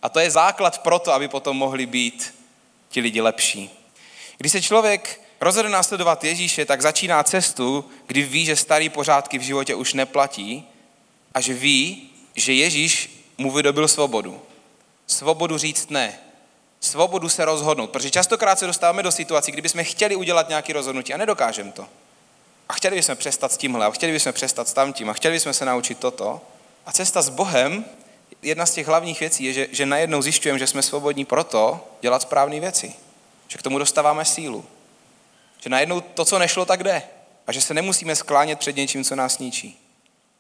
A 0.02 0.10
to 0.10 0.20
je 0.20 0.32
základ 0.32 0.82
pro 0.82 1.00
to, 1.00 1.14
aby 1.14 1.28
potom 1.28 1.58
mohli 1.58 1.86
být 1.86 2.36
ti 2.90 3.02
lidi 3.02 3.22
lepší. 3.22 3.70
Když 4.38 4.52
se 4.52 4.62
člověk 4.62 5.22
rozhodne 5.42 5.72
následovat 5.72 6.24
Ježíše, 6.24 6.66
tak 6.66 6.82
začíná 6.82 7.24
cestu, 7.24 7.86
kdy 8.08 8.22
ví, 8.22 8.46
že 8.46 8.56
starý 8.56 8.90
pořádky 8.90 9.38
v 9.38 9.42
životě 9.42 9.76
už 9.76 9.94
neplatí 9.94 10.68
a 11.34 11.42
že 11.42 11.54
ví, 11.54 12.10
že 12.36 12.54
Ježíš 12.54 13.24
mu 13.38 13.52
vydobil 13.52 13.88
svobodu. 13.88 14.42
Svobodu 15.08 15.58
říct 15.58 15.90
ne. 15.90 16.20
Svobodu 16.80 17.30
se 17.30 17.46
rozhodnout. 17.46 17.90
Protože 17.90 18.12
častokrát 18.12 18.60
se 18.60 18.68
dostáváme 18.68 19.04
do 19.04 19.12
situací, 19.12 19.52
kdyby 19.52 19.70
jsme 19.70 19.84
chtěli 19.84 20.16
udělat 20.16 20.50
nějaké 20.50 20.74
rozhodnutí 20.74 21.14
a 21.14 21.18
nedokážeme 21.18 21.72
to. 21.72 21.86
A 22.70 22.74
chtěli 22.74 22.96
bychom 22.96 23.16
přestat 23.16 23.52
s 23.52 23.58
tímhle, 23.58 23.86
a 23.86 23.92
chtěli 23.92 24.12
bychom 24.12 24.34
přestat 24.34 24.68
s 24.68 24.74
tamtím, 24.74 25.10
a 25.10 25.14
chtěli 25.14 25.34
bychom 25.34 25.54
se 25.54 25.66
naučit 25.66 25.98
toto. 25.98 26.42
A 26.86 26.92
cesta 26.92 27.22
s 27.22 27.30
Bohem, 27.30 27.86
jedna 28.42 28.66
z 28.66 28.74
těch 28.74 28.88
hlavních 28.88 29.20
věcí 29.20 29.44
je, 29.44 29.54
že, 29.54 29.68
že 29.72 29.86
najednou 29.86 30.22
zjišťujeme, 30.22 30.60
že 30.60 30.68
jsme 30.68 30.82
svobodní 30.82 31.26
proto 31.26 31.88
dělat 32.02 32.22
správné 32.22 32.60
věci. 32.60 32.94
Že 33.48 33.58
k 33.58 33.62
tomu 33.62 33.80
dostáváme 33.80 34.26
sílu. 34.26 34.66
Že 35.64 35.70
najednou 35.70 36.02
to, 36.02 36.26
co 36.26 36.40
nešlo, 36.40 36.66
tak 36.66 36.84
jde. 36.84 37.04
A 37.48 37.52
že 37.52 37.62
se 37.62 37.74
nemusíme 37.74 38.16
sklánět 38.16 38.60
před 38.60 38.76
něčím, 38.76 39.04
co 39.04 39.16
nás 39.16 39.40
ničí. 39.40 39.78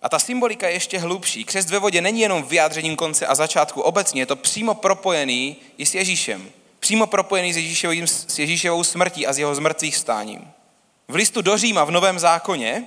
A 0.01 0.09
ta 0.09 0.19
symbolika 0.19 0.67
je 0.67 0.73
ještě 0.73 0.99
hlubší. 0.99 1.43
Křest 1.43 1.69
ve 1.69 1.79
vodě 1.79 2.01
není 2.01 2.21
jenom 2.21 2.43
vyjádřením 2.43 2.95
konce 2.95 3.27
a 3.27 3.35
začátku 3.35 3.81
obecně, 3.81 4.21
je 4.21 4.25
to 4.25 4.35
přímo 4.35 4.73
propojený 4.73 5.55
i 5.77 5.85
s 5.85 5.95
Ježíšem. 5.95 6.49
Přímo 6.79 7.07
propojený 7.07 7.53
s, 7.53 7.57
Ježíšovým, 7.57 8.07
s 8.07 8.39
Ježíšovou 8.39 8.83
smrtí 8.83 9.27
a 9.27 9.33
s 9.33 9.37
jeho 9.37 9.55
zmrtvých 9.55 9.95
stáním. 9.95 10.51
V 11.07 11.15
listu 11.15 11.41
do 11.41 11.57
Říma 11.57 11.83
v 11.83 11.91
Novém 11.91 12.19
zákoně 12.19 12.85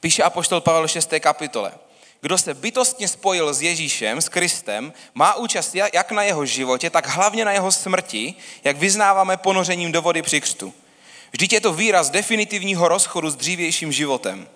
píše 0.00 0.22
apoštol 0.22 0.60
Pavel 0.60 0.88
6. 0.88 1.14
kapitole. 1.20 1.72
Kdo 2.20 2.38
se 2.38 2.54
bytostně 2.54 3.08
spojil 3.08 3.54
s 3.54 3.62
Ježíšem, 3.62 4.20
s 4.20 4.28
Kristem, 4.28 4.92
má 5.14 5.34
účast 5.34 5.74
jak 5.74 6.12
na 6.12 6.22
jeho 6.22 6.46
životě, 6.46 6.90
tak 6.90 7.06
hlavně 7.08 7.44
na 7.44 7.52
jeho 7.52 7.72
smrti, 7.72 8.34
jak 8.64 8.76
vyznáváme 8.76 9.36
ponořením 9.36 9.92
do 9.92 10.02
vody 10.02 10.22
při 10.22 10.40
křtu. 10.40 10.74
Vždyť 11.34 11.52
je 11.52 11.60
to 11.60 11.72
výraz 11.72 12.10
definitivního 12.10 12.88
rozchodu 12.88 13.30
s 13.30 13.36
dřívějším 13.36 13.92
životem. 13.92 14.48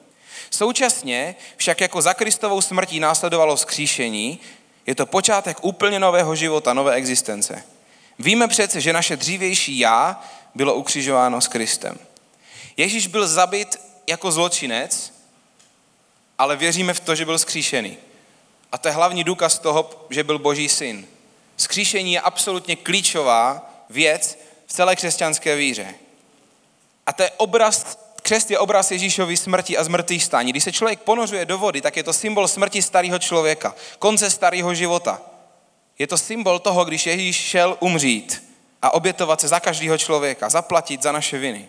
Současně 0.50 1.34
však 1.56 1.80
jako 1.80 2.02
za 2.02 2.14
Kristovou 2.14 2.60
smrtí 2.60 3.00
následovalo 3.00 3.56
vzkříšení, 3.56 4.40
je 4.86 4.94
to 4.94 5.06
počátek 5.06 5.64
úplně 5.64 5.98
nového 6.00 6.36
života, 6.36 6.74
nové 6.74 6.94
existence. 6.94 7.64
Víme 8.18 8.48
přece, 8.48 8.80
že 8.80 8.92
naše 8.92 9.16
dřívější 9.16 9.78
já 9.78 10.24
bylo 10.54 10.74
ukřižováno 10.74 11.40
s 11.40 11.48
Kristem. 11.48 11.98
Ježíš 12.76 13.06
byl 13.06 13.28
zabit 13.28 13.80
jako 14.06 14.32
zločinec, 14.32 15.14
ale 16.38 16.56
věříme 16.56 16.94
v 16.94 17.00
to, 17.00 17.14
že 17.14 17.24
byl 17.24 17.38
skříšený. 17.38 17.96
A 18.72 18.78
to 18.78 18.88
je 18.88 18.94
hlavní 18.94 19.24
důkaz 19.24 19.58
toho, 19.58 20.06
že 20.10 20.24
byl 20.24 20.38
Boží 20.38 20.68
syn. 20.68 21.06
Skříšení 21.56 22.12
je 22.12 22.20
absolutně 22.20 22.76
klíčová 22.76 23.70
věc 23.90 24.38
v 24.66 24.72
celé 24.72 24.96
křesťanské 24.96 25.56
víře. 25.56 25.94
A 27.08 27.12
to 27.12 27.22
je 27.22 27.30
obraz, 27.36 27.98
křest 28.22 28.50
je 28.50 28.58
obraz 28.58 28.90
Ježíšovy 28.90 29.36
smrti 29.36 29.78
a 29.78 29.84
zmrtvých 29.84 30.24
stání. 30.24 30.52
Když 30.52 30.64
se 30.64 30.72
člověk 30.72 31.00
ponořuje 31.00 31.44
do 31.44 31.58
vody, 31.58 31.80
tak 31.80 31.96
je 31.96 32.02
to 32.02 32.12
symbol 32.12 32.48
smrti 32.48 32.82
starého 32.82 33.18
člověka, 33.18 33.74
konce 33.98 34.30
starého 34.30 34.74
života. 34.74 35.20
Je 35.98 36.06
to 36.06 36.18
symbol 36.18 36.58
toho, 36.58 36.84
když 36.84 37.06
Ježíš 37.06 37.36
šel 37.36 37.76
umřít 37.80 38.44
a 38.82 38.94
obětovat 38.94 39.40
se 39.40 39.48
za 39.48 39.60
každého 39.60 39.98
člověka, 39.98 40.48
zaplatit 40.48 41.02
za 41.02 41.12
naše 41.12 41.38
viny. 41.38 41.68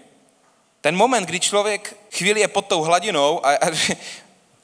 Ten 0.82 0.96
moment, 0.96 1.26
kdy 1.26 1.40
člověk 1.40 1.96
chvíli 2.12 2.40
je 2.40 2.48
pod 2.48 2.66
tou 2.66 2.82
hladinou 2.82 3.46
a, 3.46 3.56
a, 3.56 3.70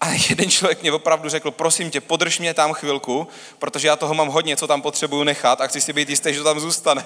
a 0.01 0.09
jeden 0.29 0.49
člověk 0.49 0.81
mě 0.81 0.91
opravdu 0.91 1.29
řekl, 1.29 1.51
prosím 1.51 1.91
tě, 1.91 2.01
podrž 2.01 2.39
mě 2.39 2.53
tam 2.53 2.73
chvilku, 2.73 3.27
protože 3.59 3.87
já 3.87 3.95
toho 3.95 4.13
mám 4.13 4.27
hodně, 4.27 4.57
co 4.57 4.67
tam 4.67 4.81
potřebuju 4.81 5.23
nechat 5.23 5.61
a 5.61 5.67
chci 5.67 5.81
si 5.81 5.93
být 5.93 6.09
jistý, 6.09 6.33
že 6.33 6.39
to 6.39 6.43
tam 6.43 6.59
zůstane. 6.59 7.05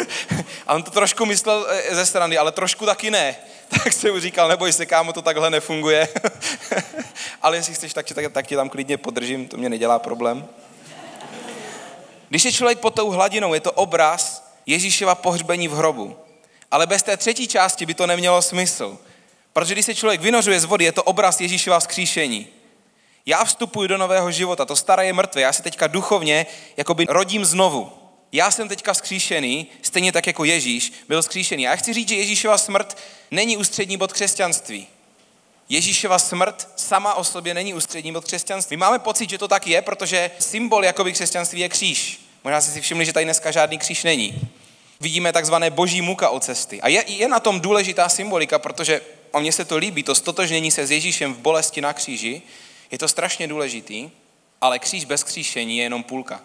a 0.66 0.74
on 0.74 0.82
to 0.82 0.90
trošku 0.90 1.26
myslel 1.26 1.66
eh, 1.70 1.94
ze 1.94 2.06
strany, 2.06 2.38
ale 2.38 2.52
trošku 2.52 2.86
taky 2.86 3.10
ne. 3.10 3.36
Tak 3.84 3.92
jsem 3.92 4.12
mu 4.12 4.20
říkal, 4.20 4.48
neboj 4.48 4.72
se, 4.72 4.86
kámo, 4.86 5.12
to 5.12 5.22
takhle 5.22 5.50
nefunguje. 5.50 6.08
ale 7.42 7.56
jestli 7.56 7.74
chceš, 7.74 7.94
tak 7.94 8.06
tak, 8.14 8.32
tak 8.32 8.46
tě 8.46 8.56
tam 8.56 8.68
klidně 8.68 8.96
podržím, 8.96 9.48
to 9.48 9.56
mě 9.56 9.68
nedělá 9.68 9.98
problém. 9.98 10.48
Když 12.28 12.44
je 12.44 12.52
člověk 12.52 12.78
pod 12.78 12.94
tou 12.94 13.10
hladinou, 13.10 13.54
je 13.54 13.60
to 13.60 13.72
obraz 13.72 14.50
Ježíšova 14.66 15.14
pohřbení 15.14 15.68
v 15.68 15.72
hrobu. 15.72 16.16
Ale 16.70 16.86
bez 16.86 17.02
té 17.02 17.16
třetí 17.16 17.48
části 17.48 17.86
by 17.86 17.94
to 17.94 18.06
nemělo 18.06 18.42
smysl. 18.42 18.98
Protože 19.52 19.74
když 19.74 19.86
se 19.86 19.94
člověk 19.94 20.20
vynořuje 20.20 20.60
z 20.60 20.64
vody, 20.64 20.84
je 20.84 20.92
to 20.92 21.02
obraz 21.02 21.40
Ježíšova 21.40 21.80
vzkříšení. 21.80 22.46
Já 23.26 23.44
vstupuji 23.44 23.88
do 23.88 23.98
nového 23.98 24.30
života, 24.30 24.64
to 24.64 24.76
staré 24.76 25.06
je 25.06 25.12
mrtvé, 25.12 25.40
já 25.40 25.52
se 25.52 25.62
teďka 25.62 25.86
duchovně 25.86 26.46
jakoby 26.76 27.06
rodím 27.08 27.44
znovu. 27.44 27.92
Já 28.32 28.50
jsem 28.50 28.68
teďka 28.68 28.92
vzkříšený, 28.92 29.66
stejně 29.82 30.12
tak 30.12 30.26
jako 30.26 30.44
Ježíš 30.44 30.92
byl 31.08 31.22
vzkříšený. 31.22 31.68
A 31.68 31.70
já 31.70 31.76
chci 31.76 31.92
říct, 31.92 32.08
že 32.08 32.14
Ježíšova 32.14 32.58
smrt 32.58 32.98
není 33.30 33.56
ústřední 33.56 33.96
bod 33.96 34.12
křesťanství. 34.12 34.86
Ježíšova 35.68 36.18
smrt 36.18 36.68
sama 36.76 37.14
o 37.14 37.24
sobě 37.24 37.54
není 37.54 37.74
ústřední 37.74 38.12
bod 38.12 38.24
křesťanství. 38.24 38.76
Máme 38.76 38.98
pocit, 38.98 39.30
že 39.30 39.38
to 39.38 39.48
tak 39.48 39.66
je, 39.66 39.82
protože 39.82 40.30
symbol 40.38 40.84
jakoby 40.84 41.12
křesťanství 41.12 41.60
je 41.60 41.68
kříž. 41.68 42.20
Možná 42.44 42.60
jste 42.60 42.72
si 42.72 42.80
všimli, 42.80 43.06
že 43.06 43.12
tady 43.12 43.24
dneska 43.24 43.50
žádný 43.50 43.78
kříž 43.78 44.04
není. 44.04 44.40
Vidíme 45.00 45.32
takzvané 45.32 45.70
boží 45.70 46.02
muka 46.02 46.30
od 46.30 46.44
cesty. 46.44 46.80
A 46.80 46.88
je, 46.88 47.04
je 47.06 47.28
na 47.28 47.40
tom 47.40 47.60
důležitá 47.60 48.08
symbolika, 48.08 48.58
protože 48.58 49.00
a 49.32 49.40
mně 49.40 49.52
se 49.52 49.64
to 49.64 49.76
líbí, 49.76 50.02
to 50.02 50.14
stotožnění 50.14 50.70
se 50.70 50.86
s 50.86 50.90
Ježíšem 50.90 51.34
v 51.34 51.38
bolesti 51.38 51.80
na 51.80 51.92
kříži, 51.92 52.42
je 52.90 52.98
to 52.98 53.08
strašně 53.08 53.48
důležitý, 53.48 54.10
ale 54.60 54.78
kříž 54.78 55.04
bez 55.04 55.22
kříšení 55.22 55.78
je 55.78 55.82
jenom 55.82 56.02
půlka. 56.02 56.40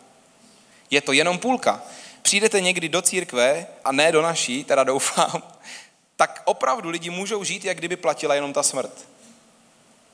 Je 0.92 1.02
to 1.02 1.12
jenom 1.12 1.38
půlka. 1.38 1.84
Přijdete 2.22 2.62
někdy 2.62 2.90
do 2.90 3.02
církve, 3.02 3.68
a 3.86 3.92
ne 3.92 4.12
do 4.12 4.22
naší, 4.22 4.64
teda 4.64 4.84
doufám, 4.84 5.44
tak 6.16 6.42
opravdu 6.46 6.90
lidi 6.90 7.10
můžou 7.10 7.44
žít, 7.44 7.66
jak 7.66 7.78
kdyby 7.78 7.96
platila 7.96 8.36
jenom 8.36 8.54
ta 8.54 8.64
smrt. 8.64 9.08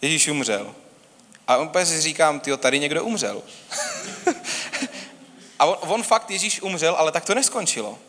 Ježíš 0.02 0.28
umřel. 0.28 0.76
A 1.48 1.58
on 1.58 1.72
si 1.84 2.02
říkám, 2.02 2.40
ty 2.40 2.58
tady 2.58 2.80
někdo 2.80 3.04
umřel. 3.04 3.44
a 5.60 5.66
on, 5.66 5.78
on 5.82 6.04
fakt 6.04 6.32
Ježíš 6.32 6.62
umřel, 6.62 6.96
ale 6.96 7.12
tak 7.12 7.26
to 7.26 7.36
neskončilo. 7.36 8.00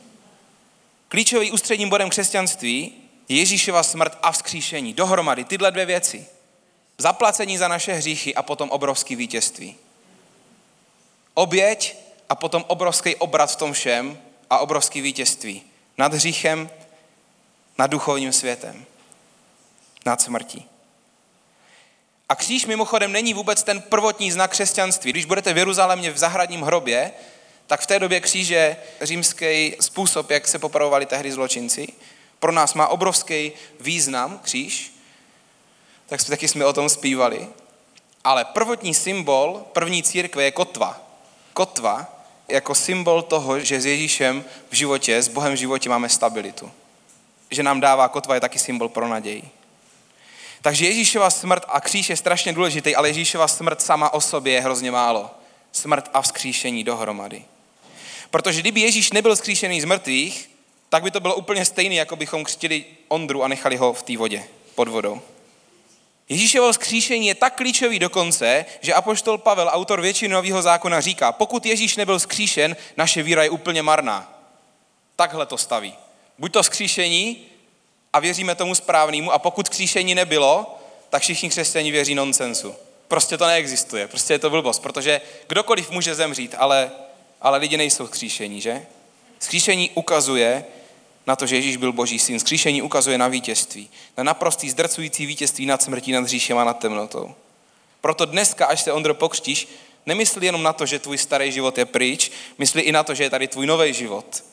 Klíčový 1.09 1.51
ústředním 1.51 1.89
bodem 1.89 2.11
křesťanství 2.11 3.02
Ježíšova 3.29 3.83
smrt 3.83 4.19
a 4.23 4.33
vzkříšení. 4.33 4.95
Dohromady 4.95 5.45
tyhle 5.45 5.71
dvě 5.71 5.87
věci. 5.87 6.27
Zaplacení 6.99 7.59
za 7.59 7.69
naše 7.69 7.93
hříchy 7.93 8.35
a 8.35 8.43
potom 8.43 8.71
obrovský 8.71 9.17
vítězství. 9.17 9.77
Oběť 11.35 11.97
a 12.29 12.35
potom 12.35 12.65
obrovský 12.69 13.17
obrat 13.17 13.53
v 13.53 13.57
tom 13.57 13.73
všem 13.73 14.19
a 14.51 14.59
obrovský 14.59 15.01
vítězství. 15.01 15.63
Nad 15.99 16.15
hříchem, 16.15 16.71
nad 17.79 17.87
duchovním 17.87 18.33
světem. 18.33 18.85
Nad 20.07 20.21
smrtí. 20.21 20.69
A 22.29 22.35
kříž 22.35 22.67
mimochodem 22.67 23.13
není 23.13 23.35
vůbec 23.35 23.63
ten 23.63 23.81
prvotní 23.81 24.33
znak 24.33 24.51
křesťanství. 24.51 25.13
Když 25.13 25.25
budete 25.25 25.53
v 25.53 25.59
Jeruzalémě 25.59 26.11
v 26.11 26.19
zahradním 26.19 26.63
hrobě, 26.63 27.13
tak 27.67 27.81
v 27.81 27.87
té 27.87 27.99
době 27.99 28.21
kříž 28.21 28.49
je 28.49 28.77
římský 29.01 29.77
způsob, 29.81 30.31
jak 30.31 30.49
se 30.49 30.59
popravovali 30.59 31.07
tehdy 31.07 31.33
zločinci 31.33 31.89
pro 32.43 32.53
nás 32.53 32.75
má 32.75 32.89
obrovský 32.89 33.53
význam, 33.81 34.39
kříž, 34.43 34.93
tak 36.07 36.21
jsme, 36.21 36.31
taky 36.31 36.49
jsme 36.49 36.65
o 36.65 36.73
tom 36.73 36.89
zpívali. 36.89 37.49
Ale 38.25 38.45
prvotní 38.45 38.95
symbol 38.95 39.65
první 39.73 40.03
církve 40.03 40.45
je 40.45 40.51
kotva. 40.51 41.01
Kotva 41.53 42.07
jako 42.49 42.75
symbol 42.75 43.23
toho, 43.23 43.61
že 43.61 43.81
s 43.81 43.87
Ježíšem 43.87 44.45
v 44.71 44.75
životě, 44.75 45.23
s 45.23 45.29
Bohem 45.29 45.53
v 45.53 45.57
životě 45.57 45.89
máme 45.89 46.09
stabilitu. 46.09 46.71
Že 47.51 47.63
nám 47.63 47.81
dává 47.81 48.09
kotva 48.09 48.35
je 48.35 48.41
taky 48.41 48.59
symbol 48.59 48.89
pro 48.89 49.09
naději. 49.09 49.51
Takže 50.63 50.87
Ježíšova 50.87 51.31
smrt 51.31 51.65
a 51.69 51.81
kříž 51.81 52.11
je 52.11 52.17
strašně 52.17 52.53
důležitý, 52.53 52.97
ale 52.97 53.09
Ježíšova 53.09 53.49
smrt 53.49 53.83
sama 53.83 54.15
o 54.15 54.21
sobě 54.21 54.53
je 54.53 54.61
hrozně 54.61 54.91
málo. 54.91 55.31
Smrt 55.73 56.11
a 56.15 56.23
vzkříšení 56.23 56.85
dohromady. 56.85 57.45
Protože 58.31 58.61
kdyby 58.61 58.81
Ježíš 58.81 59.13
nebyl 59.13 59.35
vzkříšený 59.35 59.81
z 59.81 59.85
mrtvých, 59.85 60.52
tak 60.93 61.03
by 61.03 61.11
to 61.11 61.21
bylo 61.21 61.35
úplně 61.35 61.65
stejné, 61.65 61.95
jako 61.95 62.17
bychom 62.17 62.45
křtili 62.45 62.85
Ondru 63.09 63.45
a 63.45 63.49
nechali 63.49 63.77
ho 63.77 63.93
v 63.93 64.03
té 64.03 64.17
vodě, 64.17 64.45
pod 64.75 64.89
vodou. 64.89 65.21
Ježíšovo 66.29 66.73
skříšení 66.73 67.27
je 67.27 67.35
tak 67.35 67.57
klíčový 67.57 67.99
dokonce, 67.99 68.65
že 68.81 68.95
apoštol 68.95 69.39
Pavel, 69.39 69.71
autor 69.73 70.01
většiny 70.01 70.35
nového 70.35 70.63
zákona, 70.63 71.01
říká, 71.01 71.33
pokud 71.33 71.67
Ježíš 71.67 71.97
nebyl 71.97 72.19
skříšen, 72.19 72.77
naše 72.97 73.23
víra 73.23 73.43
je 73.43 73.51
úplně 73.51 73.83
marná. 73.83 74.45
Takhle 75.17 75.47
to 75.47 75.59
staví. 75.59 75.95
Buď 76.39 76.53
to 76.53 76.63
skříšení 76.63 77.45
a 78.13 78.21
věříme 78.21 78.55
tomu 78.55 78.75
správnému, 78.75 79.33
a 79.33 79.39
pokud 79.39 79.67
skříšení 79.67 80.15
nebylo, 80.15 80.79
tak 81.11 81.23
všichni 81.23 81.49
křesťani 81.49 81.91
věří 81.91 82.15
nonsensu. 82.15 82.75
Prostě 83.09 83.39
to 83.39 83.47
neexistuje, 83.47 84.09
prostě 84.09 84.35
je 84.35 84.39
to 84.39 84.51
blbost, 84.51 84.79
protože 84.79 85.21
kdokoliv 85.47 85.91
může 85.91 86.15
zemřít, 86.15 86.55
ale, 86.59 86.91
ale 87.41 87.59
lidi 87.59 87.77
nejsou 87.77 88.07
skříšení, 88.07 88.61
že? 88.61 88.87
Skříšení 89.39 89.91
ukazuje, 89.95 90.65
na 91.27 91.37
to, 91.37 91.47
že 91.47 91.57
Ježíš 91.57 91.77
byl 91.77 91.93
boží 91.93 92.19
syn. 92.19 92.41
Skříšení 92.41 92.83
ukazuje 92.83 93.19
na 93.19 93.29
vítězství. 93.29 93.91
Na 94.17 94.25
naprostý 94.25 94.71
zdrcující 94.71 95.27
vítězství 95.27 95.67
nad 95.67 95.83
smrtí, 95.83 96.13
nad 96.13 96.25
hříšem 96.25 96.59
a 96.59 96.65
nad 96.65 96.79
temnotou. 96.79 97.35
Proto 98.01 98.25
dneska, 98.25 98.67
až 98.67 98.83
se 98.83 98.93
Ondro 98.93 99.15
pokřtíš, 99.15 99.69
nemyslí 100.07 100.47
jenom 100.47 100.63
na 100.63 100.73
to, 100.73 100.87
že 100.87 100.99
tvůj 100.99 101.19
starý 101.19 101.53
život 101.53 101.79
je 101.79 101.85
pryč, 101.85 102.31
myslí 102.59 102.83
i 102.83 102.93
na 102.93 103.03
to, 103.03 103.15
že 103.15 103.23
je 103.23 103.31
tady 103.31 103.49
tvůj 103.49 103.67
nový 103.67 103.95
život. 103.95 104.45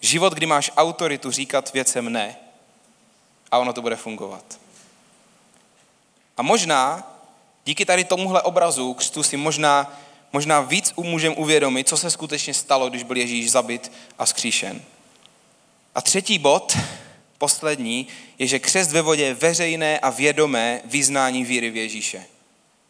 Život, 0.00 0.32
kdy 0.32 0.46
máš 0.46 0.70
autoritu 0.76 1.30
říkat 1.30 1.72
věcem 1.72 2.12
ne. 2.12 2.36
A 3.50 3.58
ono 3.58 3.72
to 3.72 3.82
bude 3.82 3.96
fungovat. 3.96 4.58
A 6.36 6.42
možná 6.42 7.16
Díky 7.66 7.84
tady 7.84 8.04
tomuhle 8.04 8.42
obrazu 8.42 8.94
křtu 8.94 9.22
si 9.22 9.36
možná, 9.36 9.98
možná 10.32 10.60
víc 10.60 10.92
můžeme 10.96 11.36
uvědomit, 11.36 11.88
co 11.88 11.96
se 11.96 12.10
skutečně 12.10 12.54
stalo, 12.54 12.88
když 12.88 13.02
byl 13.02 13.16
Ježíš 13.16 13.50
zabit 13.50 13.92
a 14.18 14.26
skříšen. 14.26 14.82
A 15.96 16.00
třetí 16.00 16.38
bod, 16.38 16.78
poslední, 17.38 18.06
je, 18.38 18.46
že 18.46 18.58
křest 18.58 18.92
ve 18.92 19.02
vodě 19.02 19.24
je 19.24 19.34
veřejné 19.34 19.98
a 19.98 20.10
vědomé 20.10 20.80
vyznání 20.84 21.44
víry 21.44 21.70
v 21.70 21.76
Ježíše. 21.76 22.24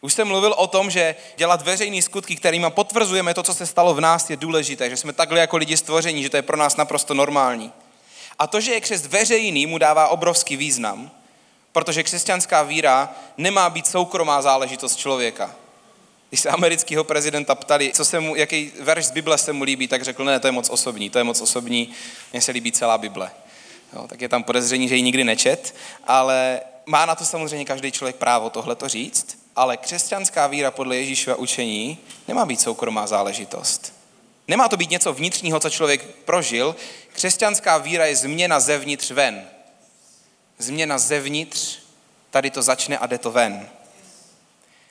Už 0.01 0.13
jsem 0.13 0.29
mluvil 0.29 0.55
o 0.57 0.67
tom, 0.67 0.91
že 0.91 1.15
dělat 1.37 1.63
veřejné 1.63 2.03
skutky, 2.03 2.37
kterými 2.37 2.67
potvrzujeme 2.69 3.35
to, 3.35 3.43
co 3.43 3.55
se 3.55 3.67
stalo 3.67 3.95
v 3.95 4.01
nás, 4.01 4.31
je 4.31 4.37
důležité, 4.37 4.91
že 4.91 4.97
jsme 4.97 5.13
takhle 5.13 5.41
jako 5.41 5.57
lidi 5.57 5.77
stvoření, 5.77 6.23
že 6.23 6.31
to 6.31 6.37
je 6.37 6.43
pro 6.43 6.57
nás 6.57 6.77
naprosto 6.77 7.15
normální. 7.15 7.73
A 8.39 8.47
to, 8.47 8.61
že 8.61 8.73
je 8.73 8.81
křest 8.81 9.07
veřejný, 9.07 9.67
mu 9.67 9.79
dává 9.79 10.09
obrovský 10.09 10.57
význam, 10.57 11.11
protože 11.73 12.03
křesťanská 12.03 12.63
víra 12.63 13.15
nemá 13.37 13.71
být 13.71 13.87
soukromá 13.87 14.43
záležitost 14.43 14.97
člověka. 14.97 15.55
Když 16.37 16.43
se 16.43 16.49
amerického 16.49 17.05
prezidenta 17.05 17.55
ptali, 17.55 17.93
co 17.95 18.05
se 18.05 18.21
mu, 18.21 18.37
jaký 18.37 18.73
verš 18.81 19.05
z 19.05 19.11
Bible 19.11 19.39
se 19.39 19.53
mu 19.53 19.65
líbí, 19.65 19.89
tak 19.89 20.03
řekl, 20.03 20.25
ne, 20.25 20.41
to 20.41 20.49
je 20.49 20.53
moc 20.53 20.71
osobní, 20.71 21.11
to 21.11 21.19
je 21.19 21.25
moc 21.25 21.41
osobní, 21.41 21.93
mně 22.33 22.41
se 22.41 22.53
líbí 22.53 22.73
celá 22.73 22.99
Bible. 22.99 23.31
Jo, 23.93 24.07
tak 24.09 24.21
je 24.21 24.29
tam 24.29 24.43
podezření, 24.43 24.89
že 24.89 24.97
ji 24.97 25.03
nikdy 25.03 25.25
nečet, 25.25 25.75
ale 26.05 26.61
má 26.87 27.07
na 27.07 27.15
to 27.15 27.25
samozřejmě 27.25 27.65
každý 27.65 27.93
člověk 27.93 28.17
právo 28.17 28.51
tohle 28.51 28.75
to 28.75 28.89
říct, 28.89 29.39
ale 29.57 29.77
křesťanská 29.77 30.47
víra 30.47 30.71
podle 30.71 30.97
Ježíšova 30.97 31.37
učení 31.37 31.99
nemá 32.29 32.45
být 32.45 32.61
soukromá 32.61 33.07
záležitost. 33.07 33.93
Nemá 34.49 34.69
to 34.69 34.77
být 34.77 34.91
něco 34.91 35.13
vnitřního, 35.13 35.61
co 35.61 35.71
člověk 35.71 36.05
prožil. 36.25 36.77
Křesťanská 37.13 37.79
víra 37.79 38.07
je 38.07 38.17
změna 38.17 38.61
zevnitř 38.61 39.11
ven. 39.11 39.45
Změna 40.59 40.99
zevnitř, 40.99 41.79
tady 42.31 42.51
to 42.51 42.63
začne 42.63 42.99
a 42.99 43.07
jde 43.07 43.19
to 43.19 43.31
ven. 43.31 43.69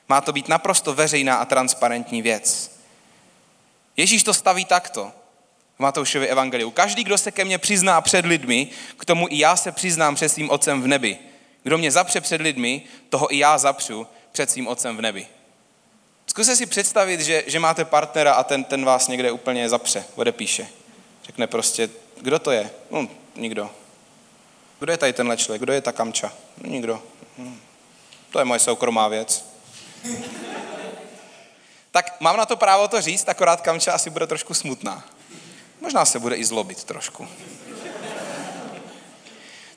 Má 0.08 0.20
to 0.20 0.32
být 0.32 0.48
naprosto 0.48 0.94
veřejná 0.94 1.36
a 1.36 1.44
transparentní 1.44 2.22
věc. 2.22 2.76
Ježíš 3.96 4.22
to 4.22 4.34
staví 4.34 4.64
takto 4.64 5.12
v 5.76 5.80
Matoušově 5.80 6.28
evangeliu. 6.28 6.70
Každý, 6.70 7.04
kdo 7.04 7.18
se 7.18 7.30
ke 7.30 7.44
mně 7.44 7.58
přizná 7.58 8.00
před 8.00 8.26
lidmi, 8.26 8.68
k 8.98 9.04
tomu 9.04 9.26
i 9.30 9.38
já 9.38 9.56
se 9.56 9.72
přiznám 9.72 10.14
před 10.14 10.28
svým 10.28 10.50
otcem 10.50 10.82
v 10.82 10.86
nebi. 10.86 11.18
Kdo 11.62 11.78
mě 11.78 11.90
zapře 11.90 12.20
před 12.20 12.40
lidmi, 12.40 12.82
toho 13.08 13.34
i 13.34 13.38
já 13.38 13.58
zapřu 13.58 14.06
před 14.32 14.50
svým 14.50 14.68
otcem 14.68 14.96
v 14.96 15.00
nebi. 15.00 15.26
Zkuste 16.26 16.56
si 16.56 16.66
představit, 16.66 17.20
že, 17.20 17.44
že 17.46 17.58
máte 17.58 17.84
partnera 17.84 18.32
a 18.32 18.42
ten, 18.44 18.64
ten 18.64 18.84
vás 18.84 19.08
někde 19.08 19.30
úplně 19.30 19.68
zapře, 19.68 20.04
odepíše. 20.14 20.68
Řekne 21.24 21.46
prostě, 21.46 21.90
kdo 22.20 22.38
to 22.38 22.50
je? 22.50 22.70
No, 22.90 23.08
nikdo. 23.36 23.70
Kdo 24.78 24.92
je 24.92 24.98
tady 24.98 25.12
tenhle 25.12 25.36
člověk? 25.36 25.62
Kdo 25.62 25.72
je 25.72 25.80
ta 25.80 25.92
kamča? 25.92 26.32
No, 26.62 26.70
nikdo. 26.70 27.02
Hm. 27.38 27.60
To 28.30 28.38
je 28.38 28.44
moje 28.44 28.60
soukromá 28.60 29.08
věc. 29.08 29.55
Tak 31.90 32.20
mám 32.20 32.36
na 32.36 32.46
to 32.46 32.56
právo 32.56 32.88
to 32.88 33.00
říct, 33.00 33.28
akorát 33.28 33.60
kamča 33.60 33.92
asi 33.92 34.10
bude 34.10 34.26
trošku 34.26 34.54
smutná. 34.54 35.04
Možná 35.80 36.04
se 36.04 36.18
bude 36.18 36.36
i 36.36 36.44
zlobit 36.44 36.84
trošku. 36.84 37.28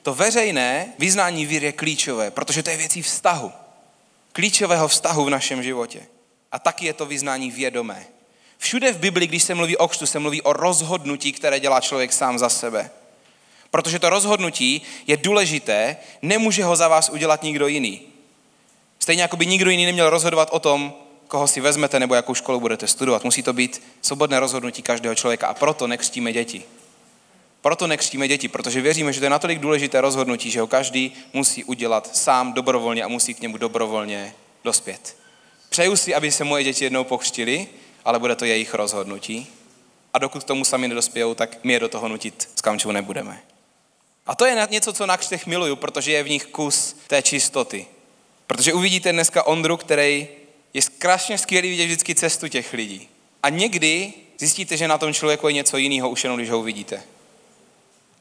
To 0.02 0.14
veřejné 0.14 0.92
vyznání 0.98 1.46
víry 1.46 1.66
je 1.66 1.72
klíčové, 1.72 2.30
protože 2.30 2.62
to 2.62 2.70
je 2.70 2.76
věcí 2.76 3.02
vztahu. 3.02 3.52
Klíčového 4.32 4.88
vztahu 4.88 5.24
v 5.24 5.30
našem 5.30 5.62
životě. 5.62 6.06
A 6.52 6.58
taky 6.58 6.86
je 6.86 6.92
to 6.92 7.06
vyznání 7.06 7.50
vědomé. 7.50 8.06
Všude 8.58 8.92
v 8.92 8.98
Bibli, 8.98 9.26
když 9.26 9.42
se 9.42 9.54
mluví 9.54 9.76
o 9.76 9.88
křtu, 9.88 10.06
se 10.06 10.18
mluví 10.18 10.42
o 10.42 10.52
rozhodnutí, 10.52 11.32
které 11.32 11.60
dělá 11.60 11.80
člověk 11.80 12.12
sám 12.12 12.38
za 12.38 12.48
sebe. 12.48 12.90
Protože 13.70 13.98
to 13.98 14.10
rozhodnutí 14.10 14.82
je 15.06 15.16
důležité, 15.16 15.96
nemůže 16.22 16.64
ho 16.64 16.76
za 16.76 16.88
vás 16.88 17.08
udělat 17.08 17.42
nikdo 17.42 17.66
jiný. 17.66 18.09
Stejně 19.02 19.22
jako 19.22 19.36
by 19.36 19.46
nikdo 19.46 19.70
jiný 19.70 19.86
neměl 19.86 20.10
rozhodovat 20.10 20.48
o 20.52 20.58
tom, 20.58 20.94
koho 21.28 21.48
si 21.48 21.60
vezmete 21.60 22.00
nebo 22.00 22.14
jakou 22.14 22.34
školu 22.34 22.60
budete 22.60 22.86
studovat. 22.86 23.24
Musí 23.24 23.42
to 23.42 23.52
být 23.52 23.82
svobodné 24.02 24.40
rozhodnutí 24.40 24.82
každého 24.82 25.14
člověka 25.14 25.46
a 25.46 25.54
proto 25.54 25.86
nekřtíme 25.86 26.32
děti. 26.32 26.62
Proto 27.60 27.86
nekřtíme 27.86 28.28
děti, 28.28 28.48
protože 28.48 28.80
věříme, 28.80 29.12
že 29.12 29.20
to 29.20 29.26
je 29.26 29.30
natolik 29.30 29.58
důležité 29.58 30.00
rozhodnutí, 30.00 30.50
že 30.50 30.60
ho 30.60 30.66
každý 30.66 31.12
musí 31.32 31.64
udělat 31.64 32.16
sám 32.16 32.52
dobrovolně 32.52 33.04
a 33.04 33.08
musí 33.08 33.34
k 33.34 33.40
němu 33.40 33.56
dobrovolně 33.56 34.34
dospět. 34.64 35.16
Přeju 35.68 35.96
si, 35.96 36.14
aby 36.14 36.32
se 36.32 36.44
moje 36.44 36.64
děti 36.64 36.84
jednou 36.84 37.04
pokřtili, 37.04 37.66
ale 38.04 38.18
bude 38.18 38.36
to 38.36 38.44
jejich 38.44 38.74
rozhodnutí. 38.74 39.46
A 40.14 40.18
dokud 40.18 40.44
k 40.44 40.46
tomu 40.46 40.64
sami 40.64 40.88
nedospějou, 40.88 41.34
tak 41.34 41.58
my 41.64 41.72
je 41.72 41.80
do 41.80 41.88
toho 41.88 42.08
nutit 42.08 42.48
s 42.56 42.60
kamčou 42.60 42.90
nebudeme. 42.90 43.40
A 44.26 44.34
to 44.34 44.46
je 44.46 44.66
něco, 44.70 44.92
co 44.92 45.06
na 45.06 45.16
křtech 45.16 45.46
miluju, 45.46 45.76
protože 45.76 46.12
je 46.12 46.22
v 46.22 46.28
nich 46.28 46.46
kus 46.46 46.96
té 47.06 47.22
čistoty. 47.22 47.86
Protože 48.50 48.72
uvidíte 48.72 49.12
dneska 49.12 49.46
Ondru, 49.46 49.76
který 49.76 50.28
je 50.74 50.82
strašně 50.82 51.38
skvělý 51.38 51.70
vidět 51.70 51.84
vždycky 51.84 52.14
cestu 52.14 52.48
těch 52.48 52.72
lidí. 52.72 53.08
A 53.42 53.48
někdy 53.48 54.12
zjistíte, 54.38 54.76
že 54.76 54.88
na 54.88 54.98
tom 54.98 55.14
člověku 55.14 55.48
je 55.48 55.54
něco 55.54 55.76
jiného, 55.76 56.10
už 56.10 56.24
jenom 56.24 56.38
když 56.38 56.50
ho 56.50 56.58
uvidíte. 56.58 57.02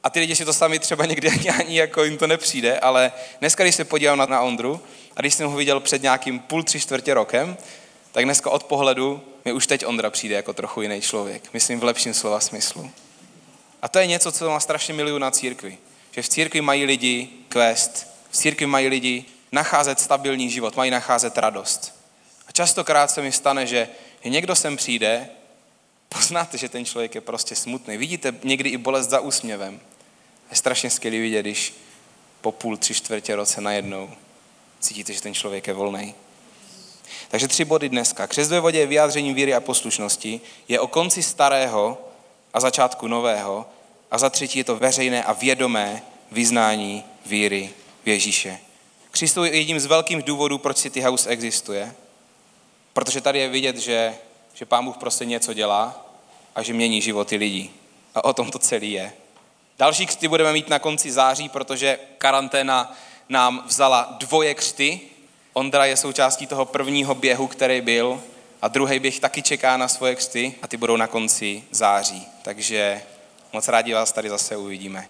A 0.03 0.09
ty 0.09 0.19
lidi 0.19 0.35
si 0.35 0.45
to 0.45 0.53
sami 0.53 0.79
třeba 0.79 1.05
někdy 1.05 1.29
ani 1.59 1.77
jako 1.77 2.03
jim 2.03 2.17
to 2.17 2.27
nepřijde, 2.27 2.79
ale 2.79 3.11
dneska, 3.39 3.63
když 3.63 3.75
se 3.75 3.85
podívám 3.85 4.17
na, 4.17 4.25
na 4.25 4.41
Ondru 4.41 4.81
a 5.15 5.21
když 5.21 5.33
jsem 5.33 5.49
ho 5.49 5.57
viděl 5.57 5.79
před 5.79 6.01
nějakým 6.01 6.39
půl, 6.39 6.63
tři 6.63 6.79
čtvrtě 6.79 7.13
rokem, 7.13 7.57
tak 8.11 8.25
dneska 8.25 8.49
od 8.49 8.63
pohledu 8.63 9.21
mi 9.45 9.53
už 9.53 9.67
teď 9.67 9.85
Ondra 9.85 10.09
přijde 10.09 10.35
jako 10.35 10.53
trochu 10.53 10.81
jiný 10.81 11.01
člověk. 11.01 11.43
Myslím 11.53 11.79
v 11.79 11.83
lepším 11.83 12.13
slova 12.13 12.39
smyslu. 12.39 12.91
A 13.81 13.87
to 13.87 13.99
je 13.99 14.07
něco, 14.07 14.31
co 14.31 14.49
má 14.49 14.59
strašně 14.59 14.93
miluju 14.93 15.17
na 15.17 15.31
církvi. 15.31 15.77
Že 16.11 16.21
v 16.21 16.29
církvi 16.29 16.61
mají 16.61 16.85
lidi 16.85 17.29
quest, 17.47 18.07
v 18.29 18.37
církvi 18.37 18.65
mají 18.65 18.87
lidi 18.87 19.25
nacházet 19.51 19.99
stabilní 19.99 20.49
život, 20.49 20.75
mají 20.75 20.91
nacházet 20.91 21.37
radost. 21.37 21.95
A 22.47 22.51
častokrát 22.51 23.11
se 23.11 23.21
mi 23.21 23.31
stane, 23.31 23.67
že 23.67 23.89
někdo 24.25 24.55
sem 24.55 24.77
přijde, 24.77 25.29
poznáte, 26.09 26.57
že 26.57 26.69
ten 26.69 26.85
člověk 26.85 27.15
je 27.15 27.21
prostě 27.21 27.55
smutný. 27.55 27.97
Vidíte 27.97 28.35
někdy 28.43 28.69
i 28.69 28.77
bolest 28.77 29.09
za 29.09 29.19
úsměvem. 29.19 29.79
Je 30.49 30.57
strašně 30.57 30.89
skvělý 30.89 31.19
vidět, 31.19 31.41
když 31.41 31.73
po 32.41 32.51
půl, 32.51 32.77
tři 32.77 32.93
čtvrtě 32.93 33.35
roce 33.35 33.61
najednou 33.61 34.09
cítíte, 34.79 35.13
že 35.13 35.21
ten 35.21 35.33
člověk 35.33 35.67
je 35.67 35.73
volný. 35.73 36.15
Takže 37.29 37.47
tři 37.47 37.65
body 37.65 37.89
dneska. 37.89 38.27
Křest 38.27 38.51
ve 38.51 38.59
vodě 38.59 38.79
je 38.79 38.87
vyjádřením 38.87 39.35
víry 39.35 39.53
a 39.53 39.59
poslušnosti, 39.59 40.41
je 40.67 40.79
o 40.79 40.87
konci 40.87 41.23
starého 41.23 41.97
a 42.53 42.59
začátku 42.59 43.07
nového 43.07 43.65
a 44.11 44.17
za 44.17 44.29
třetí 44.29 44.59
je 44.59 44.63
to 44.63 44.75
veřejné 44.75 45.23
a 45.23 45.33
vědomé 45.33 46.01
vyznání 46.31 47.03
víry 47.25 47.69
v 48.03 48.07
Ježíše. 48.07 48.59
Křistu 49.11 49.43
je 49.43 49.57
jedním 49.57 49.79
z 49.79 49.85
velkých 49.85 50.23
důvodů, 50.23 50.57
proč 50.57 50.77
City 50.77 51.01
House 51.01 51.29
existuje, 51.29 51.95
protože 52.93 53.21
tady 53.21 53.39
je 53.39 53.49
vidět, 53.49 53.77
že, 53.77 54.15
že 54.53 54.65
Pán 54.65 54.85
Bůh 54.85 54.97
prostě 54.97 55.25
něco 55.25 55.53
dělá 55.53 56.05
a 56.55 56.63
že 56.63 56.73
mění 56.73 57.01
životy 57.01 57.35
lidí. 57.35 57.71
A 58.15 58.23
o 58.23 58.33
tom 58.33 58.51
to 58.51 58.59
celý 58.59 58.91
je. 58.91 59.13
Další 59.79 60.05
křty 60.05 60.27
budeme 60.27 60.53
mít 60.53 60.69
na 60.69 60.79
konci 60.79 61.11
září, 61.11 61.49
protože 61.49 61.99
karanténa 62.17 62.95
nám 63.29 63.63
vzala 63.67 64.15
dvoje 64.19 64.53
křty. 64.53 65.01
Ondra 65.53 65.85
je 65.85 65.97
součástí 65.97 66.47
toho 66.47 66.65
prvního 66.65 67.15
běhu, 67.15 67.47
který 67.47 67.81
byl, 67.81 68.21
a 68.61 68.67
druhý 68.67 68.99
běh 68.99 69.19
taky 69.19 69.41
čeká 69.41 69.77
na 69.77 69.87
svoje 69.87 70.15
křty 70.15 70.55
a 70.61 70.67
ty 70.67 70.77
budou 70.77 70.97
na 70.97 71.07
konci 71.07 71.63
září. 71.71 72.27
Takže 72.41 73.01
moc 73.53 73.67
rádi 73.67 73.93
vás 73.93 74.11
tady 74.11 74.29
zase 74.29 74.57
uvidíme. 74.57 75.07